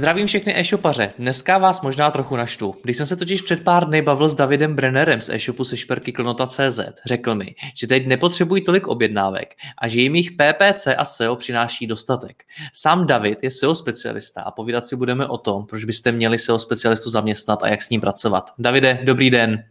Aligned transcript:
Zdravím 0.00 0.26
všechny 0.26 0.60
e-shopaře. 0.60 1.12
Dneska 1.18 1.58
vás 1.58 1.80
možná 1.80 2.10
trochu 2.10 2.36
naštvu. 2.36 2.74
Když 2.82 2.96
jsem 2.96 3.06
se 3.06 3.16
totiž 3.16 3.42
před 3.42 3.64
pár 3.64 3.86
dny 3.86 4.02
bavil 4.02 4.28
s 4.28 4.34
Davidem 4.34 4.74
Brennerem 4.74 5.20
z 5.20 5.28
e-shopu 5.28 5.64
se 5.64 5.76
šperky 5.76 6.12
klonota.cz, 6.12 6.80
řekl 7.06 7.34
mi, 7.34 7.54
že 7.74 7.86
teď 7.86 8.06
nepotřebují 8.06 8.62
tolik 8.62 8.88
objednávek 8.88 9.54
a 9.82 9.88
že 9.88 10.00
jim 10.00 10.14
jich 10.14 10.30
PPC 10.32 10.86
a 10.96 11.04
SEO 11.04 11.36
přináší 11.36 11.86
dostatek. 11.86 12.42
Sám 12.72 13.06
David 13.06 13.42
je 13.42 13.50
SEO 13.50 13.74
specialista 13.74 14.42
a 14.42 14.50
povídat 14.50 14.86
si 14.86 14.96
budeme 14.96 15.26
o 15.26 15.38
tom, 15.38 15.66
proč 15.66 15.84
byste 15.84 16.12
měli 16.12 16.38
SEO 16.38 16.58
specialistu 16.58 17.10
zaměstnat 17.10 17.62
a 17.62 17.68
jak 17.68 17.82
s 17.82 17.90
ním 17.90 18.00
pracovat. 18.00 18.50
Davide, 18.58 18.98
dobrý 19.04 19.30
den. 19.30 19.64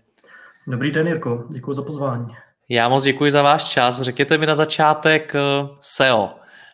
Dobrý 0.67 0.91
den, 0.91 1.07
Jirko. 1.07 1.44
Děkuji 1.53 1.73
za 1.73 1.81
pozvání. 1.81 2.27
Já 2.69 2.89
moc 2.89 3.03
děkuji 3.03 3.31
za 3.31 3.41
váš 3.41 3.63
čas. 3.63 4.02
Řekněte 4.02 4.38
mi 4.38 4.45
na 4.45 4.55
začátek 4.55 5.35
eh, 5.35 5.39
SEO. 5.81 6.30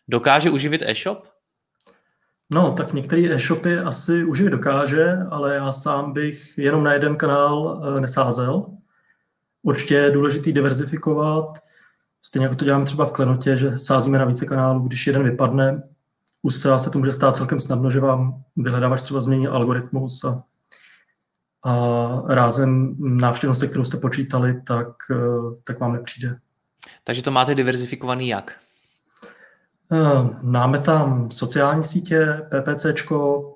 Dokáže 0.08 0.50
uživit 0.50 0.81
e-shop? 0.86 1.34
No, 2.54 2.72
tak 2.72 2.94
některé 2.94 3.22
e-shopy 3.22 3.78
asi 3.78 4.24
už 4.24 4.40
je 4.40 4.50
dokáže, 4.50 5.18
ale 5.30 5.56
já 5.56 5.72
sám 5.72 6.14
bych 6.14 6.58
jenom 6.58 6.84
na 6.84 6.94
jeden 6.94 7.16
kanál 7.16 7.84
eh, 7.98 8.02
nesázel. 8.02 8.66
Určitě 9.64 9.96
je 9.96 10.12
důležitý 10.12 10.54
diverzifikovat, 10.54 11.58
stejně 12.22 12.46
jako 12.46 12.56
to 12.56 12.66
děláme 12.66 12.86
třeba 12.86 13.06
v 13.06 13.12
Klenotě, 13.12 13.58
že 13.58 13.78
sázíme 13.78 14.18
na 14.18 14.26
více 14.26 14.46
kanálů, 14.46 14.80
když 14.80 15.08
jeden 15.08 15.23
vypadne, 15.23 15.84
u 16.42 16.50
SEA 16.50 16.80
se 16.80 16.90
to 16.90 17.00
může 17.00 17.12
stát 17.12 17.38
celkem 17.38 17.60
snadno, 17.60 17.90
že 17.92 18.00
vám 18.00 18.44
vyhledávač 18.56 19.02
třeba 19.02 19.22
změní 19.22 19.48
algoritmus 19.48 20.23
a, 20.23 20.44
a 21.64 22.22
rázem 22.28 22.96
návštěvnost, 23.00 23.64
kterou 23.64 23.84
jste 23.84 23.98
počítali, 23.98 24.62
tak, 24.62 24.88
eh, 25.12 25.16
tak 25.64 25.80
vám 25.80 25.94
nepřijde. 25.94 26.38
Takže 27.04 27.23
to 27.23 27.32
máte 27.32 27.56
diverzifikovaný 27.56 28.28
jak? 28.28 28.64
Eh, 29.91 30.30
máme 30.41 30.80
tam 30.80 31.31
sociální 31.31 31.83
sítě, 31.83 32.41
PPCčko, 32.50 33.53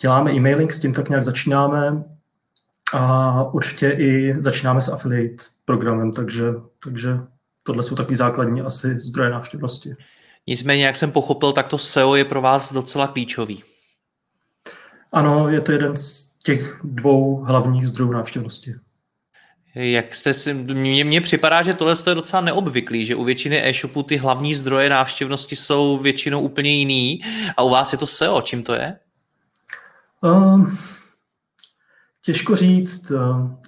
děláme 0.00 0.32
e-mailing, 0.32 0.72
s 0.72 0.80
tím 0.80 0.94
tak 0.94 1.08
nějak 1.08 1.24
začínáme 1.24 2.04
a 2.94 3.44
určitě 3.52 3.90
i 3.90 4.36
začínáme 4.38 4.80
s 4.80 4.88
affiliate 4.88 5.44
programem, 5.64 6.12
takže, 6.12 6.44
takže 6.84 7.18
tohle 7.62 7.82
jsou 7.82 7.94
takový 7.94 8.14
základní 8.14 8.60
asi 8.60 9.00
zdroje 9.00 9.30
návštěvnosti. 9.30 9.94
Nicméně, 10.46 10.86
jak 10.86 10.96
jsem 10.96 11.12
pochopil, 11.12 11.52
tak 11.52 11.68
to 11.68 11.78
SEO 11.78 12.14
je 12.14 12.24
pro 12.24 12.40
vás 12.40 12.72
docela 12.72 13.06
klíčový. 13.06 13.64
Ano, 15.12 15.48
je 15.48 15.60
to 15.60 15.72
jeden 15.72 15.96
z 15.96 16.36
těch 16.42 16.80
dvou 16.84 17.44
hlavních 17.44 17.88
zdrojů 17.88 18.12
návštěvnosti. 18.12 18.74
Jak 19.74 20.14
jste 20.14 20.34
si, 20.34 20.54
mně, 20.54 21.04
mně 21.04 21.20
připadá, 21.20 21.62
že 21.62 21.74
tohle 21.74 21.94
je 22.06 22.14
docela 22.14 22.42
neobvyklý, 22.42 23.06
že 23.06 23.14
u 23.14 23.24
většiny 23.24 23.68
e-shopů 23.68 24.02
ty 24.02 24.16
hlavní 24.16 24.54
zdroje 24.54 24.90
návštěvnosti 24.90 25.56
jsou 25.56 25.98
většinou 25.98 26.40
úplně 26.40 26.70
jiný 26.70 27.20
a 27.56 27.62
u 27.62 27.70
vás 27.70 27.92
je 27.92 27.98
to 27.98 28.06
SEO. 28.06 28.42
Čím 28.42 28.62
to 28.62 28.72
je? 28.72 28.98
Um, 30.22 30.76
těžko 32.24 32.56
říct. 32.56 33.12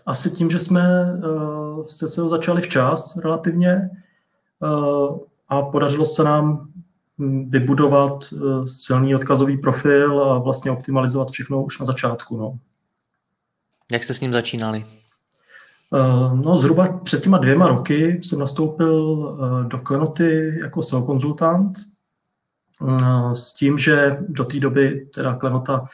Asi 0.06 0.30
tím, 0.30 0.50
že 0.50 0.58
jsme 0.58 0.82
uh, 1.12 1.84
se 1.84 2.08
SEO 2.08 2.28
začali 2.28 2.62
včas 2.62 3.16
relativně 3.16 3.90
uh, 4.60 5.18
a 5.48 5.62
podařilo 5.62 6.04
se 6.04 6.24
nám 6.24 6.68
hm, 7.18 7.50
vybudovat 7.50 8.32
uh, 8.32 8.64
silný 8.64 9.14
odkazový 9.14 9.58
profil 9.58 10.24
a 10.24 10.38
vlastně 10.38 10.70
optimalizovat 10.70 11.30
všechno 11.30 11.64
už 11.64 11.78
na 11.78 11.86
začátku. 11.86 12.36
No. 12.36 12.58
Jak 13.92 14.04
jste 14.04 14.14
s 14.14 14.20
ním 14.20 14.32
začínali? 14.32 14.84
Eh, 15.94 16.36
no, 16.44 16.56
zhruba 16.56 16.98
před 17.02 17.22
těma 17.22 17.38
dvěma 17.38 17.68
roky 17.68 18.20
jsem 18.22 18.38
nastoupil 18.38 19.28
eh, 19.40 19.68
do 19.68 19.78
Klenoty 19.78 20.58
jako 20.62 20.82
SEO 20.82 21.02
konzultant 21.02 21.78
eh, 22.88 23.34
s 23.34 23.52
tím, 23.52 23.78
že 23.78 24.18
do 24.28 24.44
té 24.44 24.60
doby 24.60 25.08
teda 25.14 25.34
Klenota 25.34 25.86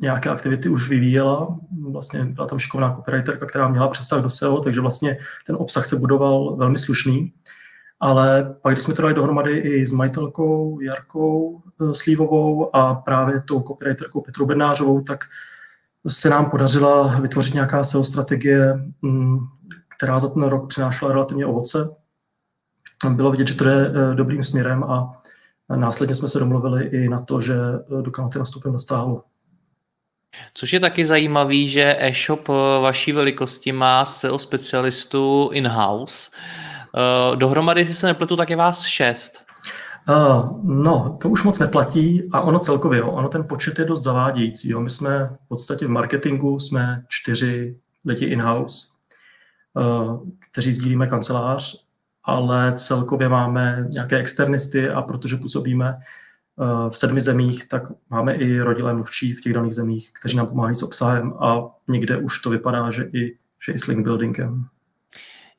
nějaké 0.00 0.28
aktivity 0.28 0.68
už 0.68 0.88
vyvíjela. 0.88 1.58
Vlastně 1.90 2.24
byla 2.24 2.46
tam 2.46 2.58
šikovná 2.58 2.94
copywriterka, 2.96 3.46
která 3.46 3.68
měla 3.68 3.88
přesah 3.88 4.22
do 4.22 4.30
SEO, 4.30 4.60
takže 4.60 4.80
vlastně 4.80 5.18
ten 5.46 5.56
obsah 5.56 5.84
se 5.84 5.96
budoval 5.96 6.56
velmi 6.56 6.78
slušný. 6.78 7.32
Ale 8.00 8.54
pak, 8.62 8.74
když 8.74 8.84
jsme 8.84 8.94
to 8.94 9.02
dali 9.02 9.14
dohromady 9.14 9.58
i 9.58 9.86
s 9.86 9.92
majitelkou 9.92 10.80
Jarkou 10.80 11.62
Slívovou 11.92 12.76
a 12.76 12.94
právě 12.94 13.40
tou 13.40 13.62
copywriterkou 13.62 14.20
Petrou 14.20 14.46
Bednářovou, 14.46 15.00
tak 15.00 15.24
se 16.08 16.30
nám 16.30 16.50
podařila 16.50 17.20
vytvořit 17.20 17.54
nějaká 17.54 17.84
SEO 17.84 18.04
strategie, 18.04 18.74
mm, 19.02 19.38
která 19.96 20.18
za 20.18 20.28
ten 20.28 20.42
rok 20.42 20.68
přinášela 20.68 21.12
relativně 21.12 21.46
ovoce. 21.46 21.96
Bylo 23.10 23.30
vidět, 23.30 23.48
že 23.48 23.54
to 23.54 23.68
je 23.68 23.86
eh, 23.86 24.14
dobrým 24.14 24.42
směrem 24.42 24.84
a 24.84 25.22
následně 25.76 26.14
jsme 26.14 26.28
se 26.28 26.38
domluvili 26.38 26.86
i 26.86 27.08
na 27.08 27.18
to, 27.18 27.40
že 27.40 27.54
eh, 27.54 28.02
do 28.02 28.10
Kanaty 28.10 28.38
nastupujeme 28.38 28.74
na 28.74 28.78
stálu. 28.78 29.22
Což 30.54 30.72
je 30.72 30.80
taky 30.80 31.04
zajímavý, 31.04 31.68
že 31.68 31.96
e-shop 31.98 32.48
eh, 32.48 32.52
vaší 32.80 33.12
velikosti 33.12 33.72
má 33.72 34.04
SEO 34.04 34.38
specialistu 34.38 35.50
in-house. 35.52 36.30
Dohromady, 37.34 37.80
jestli 37.80 37.94
se 37.94 38.06
nepletu, 38.06 38.36
tak 38.36 38.50
je 38.50 38.56
vás 38.56 38.84
šest. 38.84 39.45
Uh, 40.08 40.60
no, 40.62 41.18
to 41.22 41.28
už 41.28 41.42
moc 41.42 41.58
neplatí 41.58 42.28
a 42.32 42.40
ono 42.40 42.58
celkově, 42.58 42.98
jo, 42.98 43.10
ono 43.10 43.28
ten 43.28 43.44
počet 43.44 43.78
je 43.78 43.84
dost 43.84 44.02
zavádějící. 44.02 44.70
Jo. 44.70 44.80
My 44.80 44.90
jsme 44.90 45.30
v 45.44 45.48
podstatě 45.48 45.86
v 45.86 45.90
marketingu, 45.90 46.58
jsme 46.58 47.04
čtyři 47.08 47.76
lidi 48.04 48.26
in-house, 48.26 48.86
uh, 49.74 50.28
kteří 50.50 50.72
sdílíme 50.72 51.06
kancelář, 51.06 51.86
ale 52.24 52.72
celkově 52.76 53.28
máme 53.28 53.88
nějaké 53.92 54.18
externisty 54.18 54.88
a 54.88 55.02
protože 55.02 55.36
působíme 55.36 55.96
uh, 56.56 56.90
v 56.90 56.98
sedmi 56.98 57.20
zemích, 57.20 57.68
tak 57.68 57.82
máme 58.10 58.34
i 58.34 58.60
rodilé 58.60 58.94
mluvčí 58.94 59.32
v 59.32 59.40
těch 59.40 59.52
daných 59.52 59.74
zemích, 59.74 60.12
kteří 60.20 60.36
nám 60.36 60.46
pomáhají 60.46 60.74
s 60.74 60.82
obsahem 60.82 61.32
a 61.32 61.70
někde 61.88 62.16
už 62.16 62.38
to 62.38 62.50
vypadá, 62.50 62.90
že 62.90 63.02
i, 63.12 63.38
že 63.66 63.72
i 63.72 63.78
s 63.78 63.86
link 63.86 64.04
buildingem. 64.04 64.66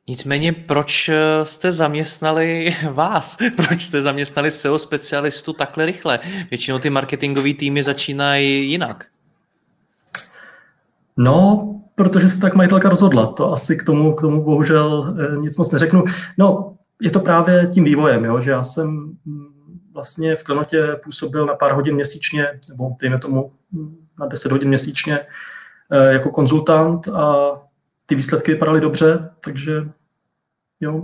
Nicméně, 0.09 0.53
proč 0.53 1.09
eh, 1.09 1.15
jste 1.43 1.71
zaměstnali 1.71 2.75
vás? 2.91 3.37
Proč 3.55 3.81
jste 3.81 4.01
zaměstnali 4.01 4.51
SEO 4.51 4.79
specialistu 4.79 5.53
takhle 5.53 5.85
rychle? 5.85 6.19
Většinou 6.49 6.79
ty 6.79 6.89
marketingové 6.89 7.53
týmy 7.53 7.83
začínají 7.83 8.71
jinak. 8.71 9.05
No, 11.17 11.67
protože 11.95 12.29
se 12.29 12.39
tak 12.39 12.55
majitelka 12.55 12.89
rozhodla. 12.89 13.25
To 13.25 13.53
asi 13.53 13.77
k 13.77 13.83
tomu, 13.83 14.13
k 14.13 14.21
tomu 14.21 14.43
bohužel 14.43 15.15
eh, 15.19 15.37
nic 15.37 15.57
moc 15.57 15.71
neřeknu. 15.71 16.03
No, 16.37 16.73
je 17.01 17.11
to 17.11 17.19
právě 17.19 17.67
tím 17.67 17.83
vývojem, 17.83 18.25
jo, 18.25 18.39
že 18.39 18.51
já 18.51 18.63
jsem 18.63 18.87
mm, 19.25 19.47
vlastně 19.93 20.35
v 20.35 20.43
Klenotě 20.43 20.99
působil 21.03 21.45
na 21.45 21.55
pár 21.55 21.71
hodin 21.71 21.95
měsíčně, 21.95 22.47
nebo 22.69 22.95
dejme 23.01 23.19
tomu 23.19 23.51
mm, 23.71 23.97
na 24.19 24.25
10 24.25 24.51
hodin 24.51 24.67
měsíčně 24.67 25.19
eh, 25.91 26.13
jako 26.13 26.29
konzultant 26.29 27.07
a 27.07 27.51
ty 28.07 28.15
výsledky 28.15 28.51
vypadaly 28.51 28.81
dobře, 28.81 29.29
takže 29.43 29.89
jo, 30.81 31.03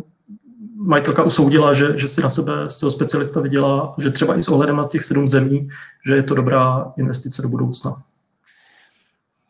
majitelka 0.75 1.23
usoudila, 1.23 1.73
že, 1.73 1.97
že 1.97 2.07
si 2.07 2.21
na 2.21 2.29
sebe 2.29 2.53
SEO 2.67 2.91
specialista 2.91 3.39
vydělá, 3.39 3.95
že 3.97 4.09
třeba 4.09 4.37
i 4.39 4.43
s 4.43 4.49
ohledem 4.49 4.75
na 4.75 4.87
těch 4.87 5.03
sedm 5.03 5.27
zemí, 5.27 5.69
že 6.05 6.15
je 6.15 6.23
to 6.23 6.35
dobrá 6.35 6.93
investice 6.97 7.41
do 7.41 7.49
budoucna. 7.49 7.95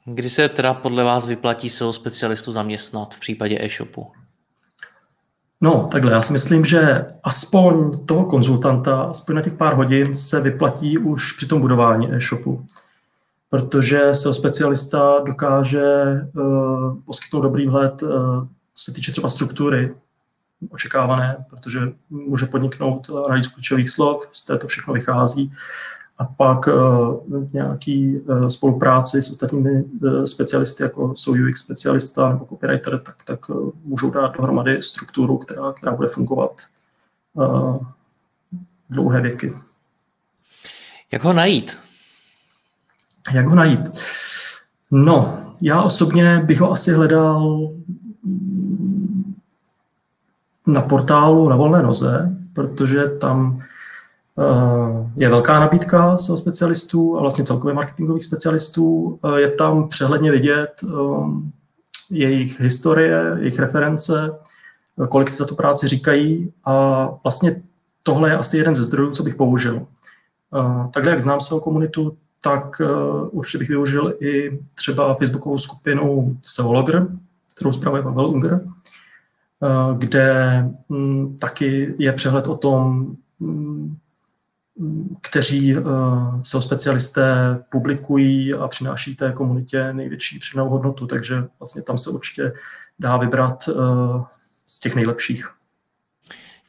Kdy 0.05 0.29
se 0.29 0.49
teda 0.49 0.73
podle 0.73 1.03
vás 1.03 1.27
vyplatí 1.27 1.69
SEO 1.69 1.93
specialistu 1.93 2.51
zaměstnat 2.51 3.15
v 3.15 3.19
případě 3.19 3.57
e-shopu? 3.61 4.11
No, 5.61 5.87
takhle, 5.91 6.11
já 6.11 6.21
si 6.21 6.33
myslím, 6.33 6.65
že 6.65 7.05
aspoň 7.23 8.05
toho 8.05 8.25
konzultanta, 8.25 9.01
aspoň 9.03 9.35
na 9.35 9.41
těch 9.41 9.53
pár 9.53 9.73
hodin 9.73 10.15
se 10.15 10.41
vyplatí 10.41 10.97
už 10.97 11.31
při 11.31 11.45
tom 11.45 11.61
budování 11.61 12.13
e-shopu. 12.13 12.65
Protože 13.53 14.13
SEO 14.13 14.33
specialista 14.33 15.19
dokáže 15.25 15.83
uh, 16.35 16.97
poskytnout 17.05 17.41
dobrý 17.41 17.67
vhled 17.67 18.01
uh, 18.01 18.09
co 18.73 18.83
se 18.83 18.91
týče 18.91 19.11
třeba 19.11 19.29
struktury, 19.29 19.95
očekávané, 20.69 21.45
protože 21.49 21.79
může 22.09 22.45
podniknout 22.45 23.09
analýzu 23.25 23.49
klíčových 23.53 23.89
slov, 23.89 24.29
z 24.31 24.45
této 24.45 24.67
všechno 24.67 24.93
vychází 24.93 25.53
a 26.17 26.25
pak 26.25 26.67
uh, 26.67 27.53
nějaký 27.53 28.21
spolupráci 28.47 29.21
s 29.21 29.31
ostatními 29.31 29.83
specialisty, 30.25 30.83
jako 30.83 31.15
jsou 31.15 31.31
UX 31.31 31.59
specialista 31.59 32.29
nebo 32.29 32.45
copywriter, 32.45 32.99
tak, 32.99 33.15
tak 33.23 33.39
můžou 33.83 34.11
dát 34.11 34.37
dohromady 34.37 34.81
strukturu, 34.81 35.37
která, 35.37 35.73
která 35.73 35.91
bude 35.91 36.07
fungovat 36.07 36.61
uh, 37.33 37.77
dlouhé 38.89 39.21
věky. 39.21 39.53
Jak 41.11 41.23
ho 41.23 41.33
najít? 41.33 41.82
Jak 43.31 43.47
ho 43.47 43.55
najít? 43.55 43.79
No, 44.91 45.37
já 45.61 45.81
osobně 45.81 46.41
bych 46.45 46.61
ho 46.61 46.71
asi 46.71 46.93
hledal 46.93 47.69
na 50.67 50.81
portálu 50.81 51.49
na 51.49 51.55
volné 51.55 51.83
noze, 51.83 52.35
protože 52.53 53.03
tam 53.03 53.61
eh, 54.39 55.09
je 55.15 55.29
velká 55.29 55.59
nabídka 55.59 56.17
SEO 56.17 56.37
specialistů 56.37 57.17
a 57.17 57.21
vlastně 57.21 57.45
celkově 57.45 57.75
marketingových 57.75 58.23
specialistů. 58.23 59.19
Eh, 59.23 59.39
je 59.41 59.51
tam 59.51 59.89
přehledně 59.89 60.31
vidět 60.31 60.83
eh, 60.83 60.87
jejich 62.09 62.59
historie, 62.59 63.35
jejich 63.39 63.59
reference, 63.59 64.31
kolik 65.09 65.29
si 65.29 65.37
za 65.37 65.45
tu 65.45 65.55
práci 65.55 65.87
říkají 65.87 66.53
a 66.65 67.07
vlastně 67.23 67.61
tohle 68.03 68.29
je 68.29 68.37
asi 68.37 68.57
jeden 68.57 68.75
ze 68.75 68.83
zdrojů, 68.83 69.11
co 69.11 69.23
bych 69.23 69.35
použil. 69.35 69.87
Takhle, 70.93 71.11
jak 71.11 71.19
znám 71.19 71.41
SEO 71.41 71.59
komunitu, 71.59 72.17
tak 72.43 72.81
určitě 73.31 73.57
bych 73.57 73.69
využil 73.69 74.13
i 74.19 74.59
třeba 74.75 75.15
facebookovou 75.15 75.57
skupinu 75.57 76.37
SEOlogger, 76.41 77.07
kterou 77.55 77.71
zpravuje 77.71 78.03
Pavel 78.03 78.25
Unger, 78.25 78.61
Eh, 79.63 79.95
kde 79.97 80.57
mm, 80.89 81.37
taky 81.37 81.95
je 81.97 82.13
přehled 82.13 82.47
o 82.47 82.57
tom, 82.57 83.15
mm, 83.39 83.97
kteří 85.21 85.75
se 86.43 86.61
specialisté 86.61 87.59
publikují 87.71 88.53
a 88.53 88.67
přináší 88.67 89.15
té 89.15 89.31
komunitě 89.31 89.93
největší 89.93 90.39
přidanou 90.39 90.69
hodnotu, 90.69 91.07
takže 91.07 91.47
vlastně 91.59 91.81
tam 91.81 91.97
se 91.97 92.09
určitě 92.09 92.53
dá 92.99 93.17
vybrat 93.17 93.69
eh, 93.69 93.73
z 94.67 94.79
těch 94.79 94.95
nejlepších. 94.95 95.49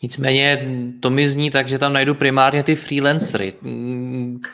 Nicméně 0.05 0.69
to 1.01 1.11
mi 1.11 1.29
zní 1.29 1.51
tak, 1.51 1.69
že 1.69 1.79
tam 1.79 1.93
najdu 1.93 2.15
primárně 2.15 2.63
ty 2.63 2.77
freelancery. 2.77 3.53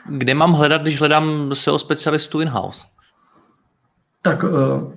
Kde 0.09 0.33
mám 0.33 0.53
hledat, 0.53 0.81
když 0.81 0.99
hledám 0.99 1.55
SEO 1.55 1.79
specialistu 1.79 2.41
in-house? 2.41 2.85
Tak 4.21 4.43
uh, 4.43 4.49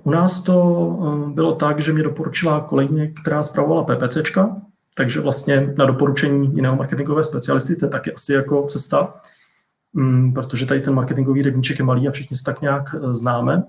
u 0.03 0.11
nás 0.11 0.41
to 0.41 0.63
uh, 0.63 1.29
bylo 1.29 1.55
tak, 1.55 1.81
že 1.81 1.93
mě 1.93 2.03
doporučila 2.03 2.59
kolegyně, 2.61 3.07
která 3.21 3.43
zpravovala 3.43 3.83
PPCčka, 3.83 4.55
takže 4.93 5.21
vlastně 5.21 5.73
na 5.77 5.85
doporučení 5.85 6.55
jiného 6.55 6.75
marketingové 6.75 7.23
specialisty, 7.23 7.75
to 7.75 7.85
je 7.85 7.89
taky 7.89 8.13
asi 8.13 8.33
jako 8.33 8.63
cesta, 8.63 9.13
um, 9.93 10.33
protože 10.33 10.65
tady 10.65 10.81
ten 10.81 10.93
marketingový 10.93 11.41
rybníček 11.41 11.79
je 11.79 11.85
malý 11.85 12.07
a 12.07 12.11
všichni 12.11 12.37
se 12.37 12.43
tak 12.43 12.61
nějak 12.61 12.95
uh, 12.99 13.13
známe. 13.13 13.63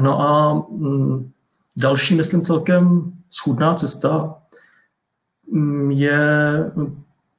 No 0.00 0.20
a 0.20 0.52
um, 0.52 1.32
další, 1.76 2.14
myslím, 2.14 2.42
celkem 2.42 3.12
schudná 3.30 3.74
cesta 3.74 4.34
je 5.88 6.18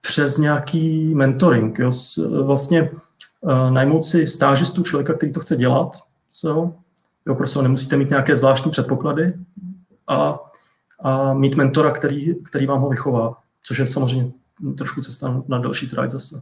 přes 0.02 0.38
nějaký 0.38 1.16
mentoring. 1.16 1.80
Jo? 1.80 1.92
Vlastně 2.44 2.92
uh, 3.42 3.72
najmout 3.72 4.06
si 4.06 4.28
stážistu 4.28 4.84
člověka, 4.84 5.14
který 5.14 5.34
to 5.34 5.40
chce 5.40 5.56
dělat, 5.56 5.92
so, 6.32 6.74
Jo, 7.28 7.36
prostě 7.36 7.62
nemusíte 7.62 7.98
mít 7.98 8.10
nějaké 8.10 8.36
zvláštní 8.36 8.72
předpoklady 8.72 9.34
a, 10.08 10.40
a 11.04 11.34
mít 11.34 11.56
mentora, 11.56 11.92
který, 11.92 12.36
který 12.44 12.66
vám 12.66 12.82
ho 12.82 12.90
vychová, 12.90 13.36
což 13.64 13.78
je 13.78 13.86
samozřejmě 13.86 14.32
trošku 14.78 15.02
cesta 15.02 15.44
na 15.48 15.60
další 15.60 15.90
trať 15.90 16.12
zase. 16.12 16.42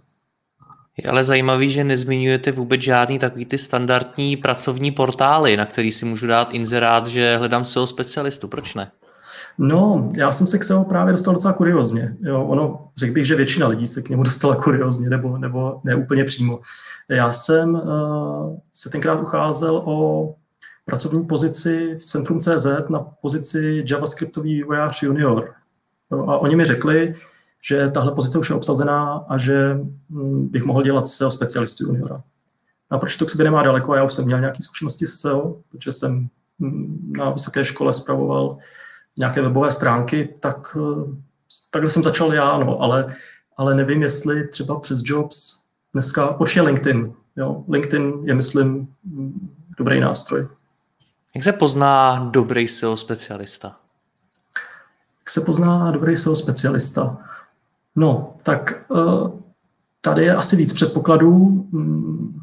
Je 0.98 1.10
ale 1.10 1.24
zajímavý, 1.24 1.72
že 1.72 1.84
nezmiňujete 1.84 2.52
vůbec 2.52 2.82
žádný 2.82 3.20
takový 3.20 3.46
ty 3.46 3.58
standardní 3.58 4.38
pracovní 4.38 4.92
portály, 4.92 5.58
na 5.58 5.66
který 5.66 5.92
si 5.92 6.06
můžu 6.06 6.28
dát 6.28 6.50
inzerát, 6.52 7.08
že 7.08 7.38
hledám 7.38 7.66
SEO 7.66 7.88
specialistu. 7.88 8.48
Proč 8.48 8.74
ne? 8.74 8.88
No, 9.58 10.10
já 10.18 10.32
jsem 10.32 10.48
se 10.48 10.58
k 10.58 10.64
SEO 10.64 10.84
právě 10.84 11.12
dostal 11.12 11.34
docela 11.34 11.54
kuriozně. 11.54 12.18
Jo, 12.22 12.46
ono, 12.46 12.88
řekl 12.98 13.14
bych, 13.14 13.26
že 13.26 13.36
většina 13.36 13.68
lidí 13.68 13.88
se 13.88 14.02
k 14.02 14.10
němu 14.10 14.24
dostala 14.24 14.56
kuriozně, 14.56 15.10
nebo, 15.10 15.38
nebo 15.38 15.82
ne 15.84 15.96
úplně 15.96 16.24
přímo. 16.24 16.60
Já 17.10 17.32
jsem 17.32 17.74
uh, 17.74 18.58
se 18.74 18.90
tenkrát 18.90 19.22
ucházel 19.22 19.82
o 19.86 20.36
pracovní 20.86 21.26
pozici 21.26 21.96
v 22.00 22.06
Centrum 22.06 22.40
CZ 22.40 22.68
na 22.90 23.00
pozici 23.00 23.84
javascriptový 23.90 24.54
vývojář 24.54 25.04
junior. 25.04 25.54
A 26.12 26.38
oni 26.38 26.56
mi 26.56 26.66
řekli, 26.66 27.16
že 27.68 27.90
tahle 27.90 28.12
pozice 28.12 28.40
už 28.40 28.50
je 28.50 28.56
obsazená 28.56 29.26
a 29.30 29.38
že 29.38 29.80
hm, 30.10 30.48
bych 30.52 30.64
mohl 30.64 30.84
dělat 30.84 31.08
SEO 31.08 31.32
specialistu 31.32 31.86
juniora. 31.86 32.24
A 32.90 32.98
proč 32.98 33.16
to 33.16 33.26
k 33.26 33.30
sobě 33.30 33.44
nemá 33.44 33.64
daleko? 33.64 33.96
Já 33.96 34.04
už 34.04 34.14
jsem 34.14 34.26
měl 34.26 34.40
nějaké 34.40 34.64
zkušenosti 34.64 35.06
s 35.06 35.14
SEO, 35.14 35.58
protože 35.70 35.92
jsem 35.92 36.28
hm, 36.60 37.14
na 37.18 37.30
vysoké 37.30 37.66
škole 37.66 37.94
zpravoval 37.94 38.58
nějaké 39.18 39.42
webové 39.42 39.72
stránky, 39.72 40.36
tak 40.40 40.76
hm, 40.76 41.24
takhle 41.72 41.90
jsem 41.90 42.04
začal 42.04 42.34
já, 42.34 42.58
no, 42.58 42.82
ale, 42.82 43.16
ale 43.58 43.76
nevím, 43.76 44.02
jestli 44.02 44.48
třeba 44.48 44.80
přes 44.80 45.02
Jobs 45.04 45.66
dneska, 45.94 46.40
určitě 46.40 46.62
LinkedIn. 46.62 47.14
Jo? 47.36 47.64
LinkedIn 47.70 48.14
je, 48.24 48.34
myslím, 48.34 48.94
dobrý 49.78 50.00
nástroj. 50.00 50.48
Jak 51.36 51.44
se 51.44 51.54
pozná 51.54 52.30
dobrý 52.32 52.68
SEO 52.68 52.98
specialista? 52.98 53.80
Jak 55.20 55.30
se 55.30 55.42
pozná 55.42 55.92
dobrý 55.92 56.16
SEO 56.16 56.36
specialista? 56.36 57.18
No, 57.96 58.34
tak 58.44 58.86
eh, 58.96 59.32
tady 60.02 60.24
je 60.24 60.36
asi 60.36 60.56
víc 60.56 60.74
předpokladů. 60.74 61.34
Mm, 61.72 62.42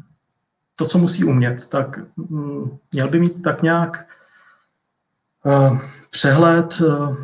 to, 0.75 0.85
co 0.85 0.97
musí 0.97 1.23
umět, 1.23 1.67
tak 1.67 1.99
mm, 2.17 2.77
měl 2.91 3.07
by 3.07 3.19
mít 3.19 3.41
tak 3.41 3.61
nějak 3.61 4.07
eh, 4.07 4.13
přehled, 6.09 6.81
eh, 6.81 7.15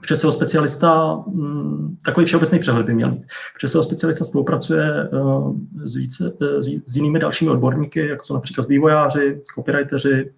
protože 0.00 0.16
SEO 0.16 0.32
specialista, 0.32 1.14
mm, 1.26 1.96
takový 2.04 2.26
všeobecný 2.26 2.58
přehled 2.58 2.86
by 2.86 2.94
měl 2.94 3.10
mít, 3.10 3.26
protože 3.54 3.82
specialista 3.82 4.24
spolupracuje 4.24 5.10
s, 5.84 5.96
více, 5.96 6.32
s 6.86 6.96
jinými 6.96 7.18
dalšími 7.18 7.50
odborníky, 7.50 8.08
jako 8.08 8.24
jsou 8.24 8.34
například 8.34 8.68
vývojáři, 8.68 9.40
copywriteri, 9.54 10.32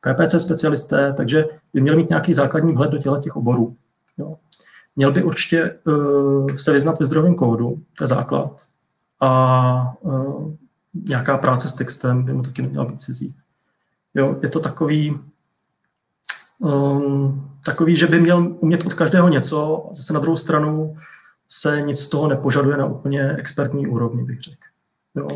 PPC 0.00 0.40
specialisté, 0.40 1.12
takže 1.12 1.44
by 1.74 1.80
měl 1.80 1.96
mít 1.96 2.08
nějaký 2.08 2.34
základní 2.34 2.72
vhled 2.72 2.90
do 2.90 2.98
těla 2.98 3.20
těch 3.20 3.36
oborů. 3.36 3.76
Jo. 4.18 4.36
Měl 4.96 5.12
by 5.12 5.22
určitě 5.22 5.74
uh, 5.84 6.46
se 6.56 6.72
vyznat 6.72 7.00
ve 7.00 7.06
zdrojovém 7.06 7.34
kódu, 7.34 7.82
to 7.98 8.04
je 8.04 8.08
základ, 8.08 8.62
a 9.20 9.96
uh, 10.00 10.54
nějaká 11.08 11.38
práce 11.38 11.68
s 11.68 11.72
textem 11.72 12.24
by 12.24 12.32
mu 12.32 12.42
taky 12.42 12.62
neměla 12.62 12.84
být 12.84 13.02
cizí. 13.02 13.34
Jo, 14.14 14.36
je 14.42 14.48
to 14.48 14.60
takový, 14.60 15.18
um, 16.58 17.50
takový, 17.64 17.96
že 17.96 18.06
by 18.06 18.20
měl 18.20 18.56
umět 18.60 18.86
od 18.86 18.94
každého 18.94 19.28
něco, 19.28 19.86
a 19.90 19.94
zase 19.94 20.12
na 20.12 20.20
druhou 20.20 20.36
stranu 20.36 20.96
se 21.48 21.80
nic 21.80 22.00
z 22.00 22.08
toho 22.08 22.28
nepožaduje 22.28 22.76
na 22.76 22.86
úplně 22.86 23.36
expertní 23.38 23.86
úrovni, 23.86 24.24
bych 24.24 24.40
řekl. 24.40 24.62
Jo. 25.16 25.28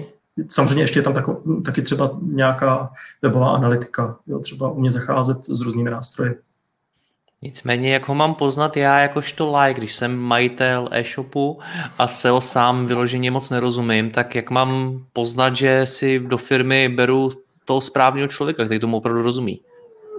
Samozřejmě 0.48 0.82
ještě 0.82 0.98
je 0.98 1.02
tam 1.02 1.14
tako, 1.14 1.42
taky 1.64 1.82
třeba 1.82 2.10
nějaká 2.22 2.92
webová 3.22 3.50
analytika, 3.50 4.16
jo, 4.26 4.38
třeba 4.38 4.70
umět 4.70 4.92
zacházet 4.92 5.44
s 5.44 5.60
různými 5.60 5.90
nástroji. 5.90 6.34
Nicméně, 7.42 7.92
jak 7.92 8.08
ho 8.08 8.14
mám 8.14 8.34
poznat 8.34 8.76
já 8.76 8.98
jakožto 8.98 9.56
like, 9.56 9.80
když 9.80 9.94
jsem 9.94 10.16
majitel 10.16 10.88
e-shopu 10.92 11.60
a 11.98 12.06
SEO 12.06 12.40
sám 12.40 12.86
vyloženě 12.86 13.30
moc 13.30 13.50
nerozumím, 13.50 14.10
tak 14.10 14.34
jak 14.34 14.50
mám 14.50 15.00
poznat, 15.12 15.56
že 15.56 15.86
si 15.86 16.18
do 16.18 16.38
firmy 16.38 16.88
beru 16.88 17.32
toho 17.64 17.80
správného 17.80 18.28
člověka, 18.28 18.64
který 18.64 18.80
tomu 18.80 18.96
opravdu 18.96 19.22
rozumí? 19.22 19.60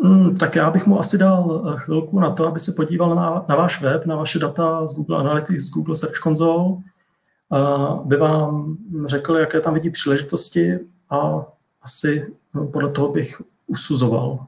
Hmm, 0.02 0.36
tak 0.36 0.56
já 0.56 0.72
bych 0.72 0.86
mu 0.86 1.00
asi 1.00 1.18
dal 1.18 1.64
eh, 1.68 1.78
chvilku 1.78 2.20
na 2.20 2.32
to, 2.32 2.48
aby 2.48 2.60
se 2.60 2.72
podíval 2.72 3.16
na, 3.16 3.46
na 3.50 3.56
váš 3.56 3.82
web, 3.82 4.06
na 4.06 4.16
vaše 4.16 4.40
data 4.40 4.88
z 4.88 4.94
Google 4.94 5.18
Analytics, 5.18 5.64
z 5.64 5.70
Google 5.70 5.96
Search 5.96 6.20
Console, 6.24 6.76
by 8.06 8.18
vám 8.18 8.78
řekl, 9.06 9.36
jaké 9.36 9.62
tam 9.62 9.74
vidí 9.74 9.90
příležitosti 9.90 10.80
a 11.10 11.46
asi 11.82 12.34
no, 12.54 12.68
podle 12.68 12.90
toho 12.90 13.12
bych 13.12 13.42
usuzoval. 13.68 14.46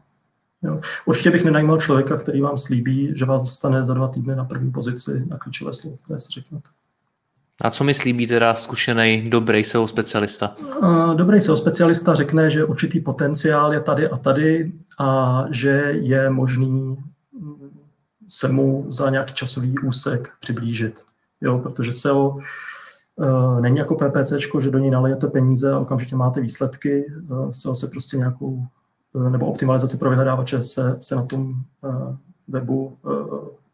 Jo. 0.64 0.82
Určitě 1.06 1.32
bych 1.32 1.46
nenajímal 1.46 1.80
člověka, 1.80 2.18
který 2.18 2.42
vám 2.42 2.58
slíbí, 2.58 3.12
že 3.16 3.26
vás 3.26 3.42
dostane 3.42 3.86
za 3.86 3.94
dva 3.94 4.08
týdny 4.08 4.36
na 4.36 4.46
první 4.46 4.72
pozici 4.72 5.26
na 5.28 5.38
klíčové 5.38 5.74
slovo, 5.74 5.98
které 6.04 6.20
si 6.20 6.32
řeknete. 6.32 6.70
A 7.62 7.70
co 7.70 7.84
mi 7.84 7.94
slíbí 7.94 8.28
teda 8.28 8.56
zkušený 8.56 9.30
dobrý 9.30 9.64
SEO 9.64 9.88
specialista? 9.88 10.54
Dobrý 11.16 11.42
SEO 11.42 11.58
specialista 11.58 12.14
řekne, 12.14 12.50
že 12.50 12.66
určitý 12.66 13.00
potenciál 13.00 13.74
je 13.74 13.82
tady 13.82 14.10
a 14.10 14.18
tady 14.18 14.72
a 15.00 15.44
že 15.52 15.70
je 15.92 16.30
možný 16.30 16.98
se 18.28 18.48
mu 18.48 18.86
za 18.88 19.10
nějaký 19.10 19.34
časový 19.34 19.76
úsek 19.80 20.34
přiblížit. 20.40 21.06
Jo, 21.42 21.60
protože 21.60 21.92
SEO 21.92 22.38
Uh, 23.18 23.62
není 23.62 23.78
jako 23.78 23.96
PPC, 23.96 24.34
že 24.60 24.72
do 24.72 24.80
ní 24.80 24.90
nalijete 24.90 25.28
peníze 25.28 25.74
a 25.74 25.80
okamžitě 25.80 26.16
máte 26.16 26.42
výsledky. 26.42 27.06
Uh, 27.30 27.50
se, 27.50 27.76
se 27.76 27.88
prostě 27.88 28.18
nějakou, 28.18 28.66
uh, 29.14 29.30
nebo 29.30 29.46
optimalizace 29.46 29.98
pro 29.98 30.10
vyhledávače 30.10 30.64
se, 30.64 30.98
se 31.00 31.16
na 31.16 31.26
tom 31.26 31.54
webu 32.48 32.98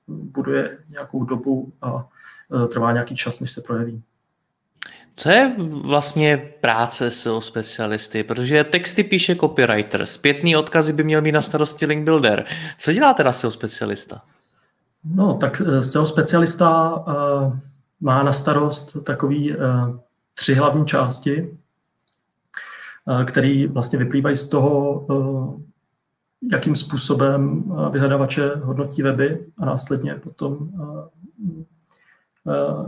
buduje 0.07 0.77
nějakou 0.89 1.23
dobu 1.23 1.73
a 1.81 2.07
trvá 2.71 2.91
nějaký 2.91 3.15
čas, 3.15 3.39
než 3.39 3.51
se 3.51 3.61
projeví. 3.61 4.03
Co 5.15 5.29
je 5.29 5.55
vlastně 5.83 6.53
práce 6.61 7.11
SEO 7.11 7.41
specialisty? 7.41 8.23
Protože 8.23 8.63
texty 8.63 9.03
píše 9.03 9.35
copywriter, 9.35 10.05
zpětný 10.05 10.55
odkazy 10.55 10.93
by 10.93 11.03
měl 11.03 11.21
mít 11.21 11.31
na 11.31 11.41
starosti 11.41 11.85
link 11.85 12.03
builder. 12.05 12.45
Co 12.77 12.93
dělá 12.93 13.13
teda 13.13 13.33
SEO 13.33 13.51
specialista? 13.51 14.21
No, 15.03 15.33
tak 15.33 15.61
eh, 15.61 15.83
SEO 15.83 16.05
specialista 16.05 16.95
uh, 16.95 17.57
má 18.01 18.23
na 18.23 18.33
starost 18.33 18.97
takový 19.03 19.55
uh, 19.55 19.59
tři 20.33 20.53
hlavní 20.53 20.85
části, 20.85 21.57
uh, 23.05 23.23
které 23.23 23.67
vlastně 23.67 23.99
vyplývají 23.99 24.35
z 24.35 24.47
toho, 24.47 24.99
uh, 24.99 25.61
jakým 26.51 26.75
způsobem 26.75 27.63
vyhledavače 27.91 28.51
hodnotí 28.55 29.01
weby 29.01 29.45
a 29.61 29.65
následně 29.65 30.15
potom 30.15 30.53
uh, 30.53 31.03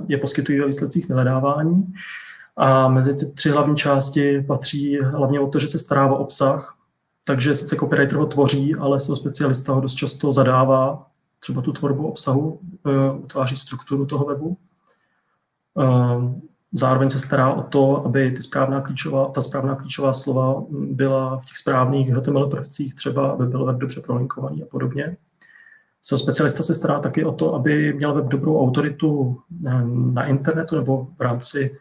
je 0.07 0.17
poskytují 0.17 0.59
ve 0.59 0.67
výsledcích 0.67 1.07
vyhledávání. 1.07 1.93
A 2.57 2.87
mezi 2.87 3.15
ty 3.15 3.25
tři 3.25 3.49
hlavní 3.49 3.75
části 3.75 4.41
patří 4.41 4.99
hlavně 4.99 5.39
o 5.39 5.47
to, 5.47 5.59
že 5.59 5.67
se 5.67 5.79
stará 5.79 6.11
o 6.11 6.17
obsah, 6.17 6.77
takže 7.25 7.55
sice 7.55 7.75
copywriter 7.75 8.17
ho 8.17 8.25
tvoří, 8.25 8.75
ale 8.75 8.99
SEO 8.99 9.15
specialista 9.15 9.73
ho 9.73 9.81
dost 9.81 9.93
často 9.93 10.31
zadává, 10.31 11.07
třeba 11.39 11.61
tu 11.61 11.73
tvorbu 11.73 12.07
obsahu, 12.07 12.59
eh, 12.87 13.11
utváří 13.11 13.55
strukturu 13.55 14.05
toho 14.05 14.25
webu. 14.25 14.57
Eh, 15.81 16.43
zároveň 16.73 17.09
se 17.09 17.19
stará 17.19 17.53
o 17.53 17.63
to, 17.63 18.05
aby 18.05 18.31
ty 18.31 18.41
správná 18.41 18.81
klíčová, 18.81 19.29
ta 19.29 19.41
správná 19.41 19.75
klíčová 19.75 20.13
slova 20.13 20.63
byla 20.69 21.39
v 21.39 21.45
těch 21.45 21.57
správných 21.57 22.09
HTML 22.09 22.49
prvcích, 22.49 22.95
třeba 22.95 23.31
aby 23.31 23.47
byl 23.47 23.65
web 23.65 23.77
dobře 23.77 24.01
prolinkovaný 24.01 24.63
a 24.63 24.65
podobně. 24.65 25.17
SEO 26.05 26.17
specialista 26.17 26.63
se 26.63 26.75
stará 26.75 26.99
taky 26.99 27.25
o 27.25 27.31
to, 27.31 27.55
aby 27.55 27.93
měl 27.93 28.13
web 28.13 28.25
dobrou 28.25 28.61
autoritu 28.61 29.37
eh, 29.67 29.81
na 29.85 30.25
internetu 30.25 30.75
nebo 30.75 31.07
v 31.17 31.21
rámci 31.21 31.77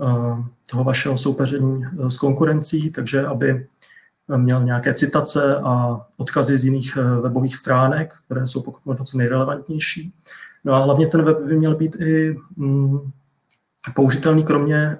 Eh, 0.00 0.44
toho 0.70 0.84
vašeho 0.84 1.18
soupeření 1.18 1.84
eh, 1.84 2.10
s 2.10 2.18
konkurencí, 2.18 2.90
takže 2.90 3.26
aby 3.26 3.66
měl 4.36 4.64
nějaké 4.64 4.94
citace 4.94 5.56
a 5.56 6.00
odkazy 6.16 6.58
z 6.58 6.64
jiných 6.64 6.96
webových 6.96 7.56
stránek, 7.56 8.14
které 8.26 8.46
jsou 8.46 8.62
pokud 8.62 8.86
možno 8.86 9.04
co 9.04 9.18
nejrelevantnější. 9.18 10.12
No 10.64 10.74
a 10.74 10.78
hlavně 10.78 11.06
ten 11.06 11.22
web 11.22 11.40
by 11.40 11.56
měl 11.56 11.76
být 11.76 11.96
i 12.00 12.36
mm, 12.56 12.98
použitelný 13.94 14.44
kromě 14.44 14.98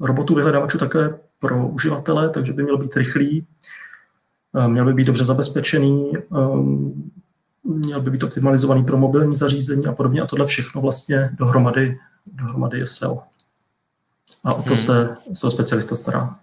robotů 0.00 0.34
vyhledávačů 0.34 0.78
také 0.78 1.18
pro 1.38 1.68
uživatele, 1.68 2.28
takže 2.28 2.52
by 2.52 2.62
měl 2.62 2.78
být 2.78 2.96
rychlý, 2.96 3.46
měl 4.66 4.84
by 4.84 4.94
být 4.94 5.06
dobře 5.06 5.24
zabezpečený, 5.24 6.12
měl 7.66 8.00
by 8.00 8.10
být 8.10 8.22
optimalizovaný 8.22 8.84
pro 8.84 8.96
mobilní 8.96 9.34
zařízení 9.34 9.86
a 9.86 9.92
podobně. 9.92 10.20
A 10.20 10.26
tohle 10.26 10.46
všechno 10.46 10.80
vlastně 10.80 11.30
dohromady, 11.38 11.98
dohromady 12.26 12.78
je 12.78 12.86
SEO 12.86 13.22
a 14.44 14.54
o 14.54 14.62
to 14.62 14.74
hmm. 14.74 14.76
se, 14.76 15.16
se 15.32 15.50
specialista 15.50 15.96
stará. 15.96 16.36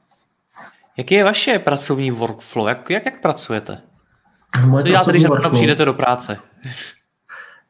Jaký 0.97 1.15
je 1.15 1.23
vaše 1.23 1.59
pracovní 1.59 2.11
workflow? 2.11 2.67
Jak, 2.67 2.89
jak, 2.89 3.05
jak 3.05 3.21
pracujete? 3.21 3.81
Moje 4.65 4.83
Co 4.83 4.87
děláte, 4.87 5.11
když 5.11 5.25
workflow... 5.25 5.51
přijdete 5.51 5.85
do 5.85 5.93
práce? 5.93 6.37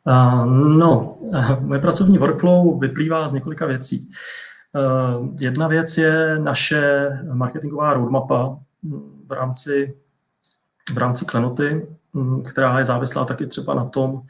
Uh, 0.05 0.45
no, 0.77 1.15
uh, 1.19 1.59
moje 1.67 1.81
pracovní 1.81 2.17
workflow 2.17 2.79
vyplývá 2.79 3.27
z 3.27 3.33
několika 3.33 3.65
věcí. 3.65 4.11
Uh, 5.19 5.27
jedna 5.39 5.67
věc 5.67 5.97
je 5.97 6.39
naše 6.39 7.09
marketingová 7.33 7.93
roadmapa 7.93 8.59
v 9.27 9.31
rámci, 9.31 9.95
v 10.93 10.97
rámci 10.97 11.25
klenoty, 11.25 11.87
která 12.49 12.79
je 12.79 12.85
závislá 12.85 13.25
taky 13.25 13.47
třeba 13.47 13.73
na 13.73 13.85
tom, 13.85 14.21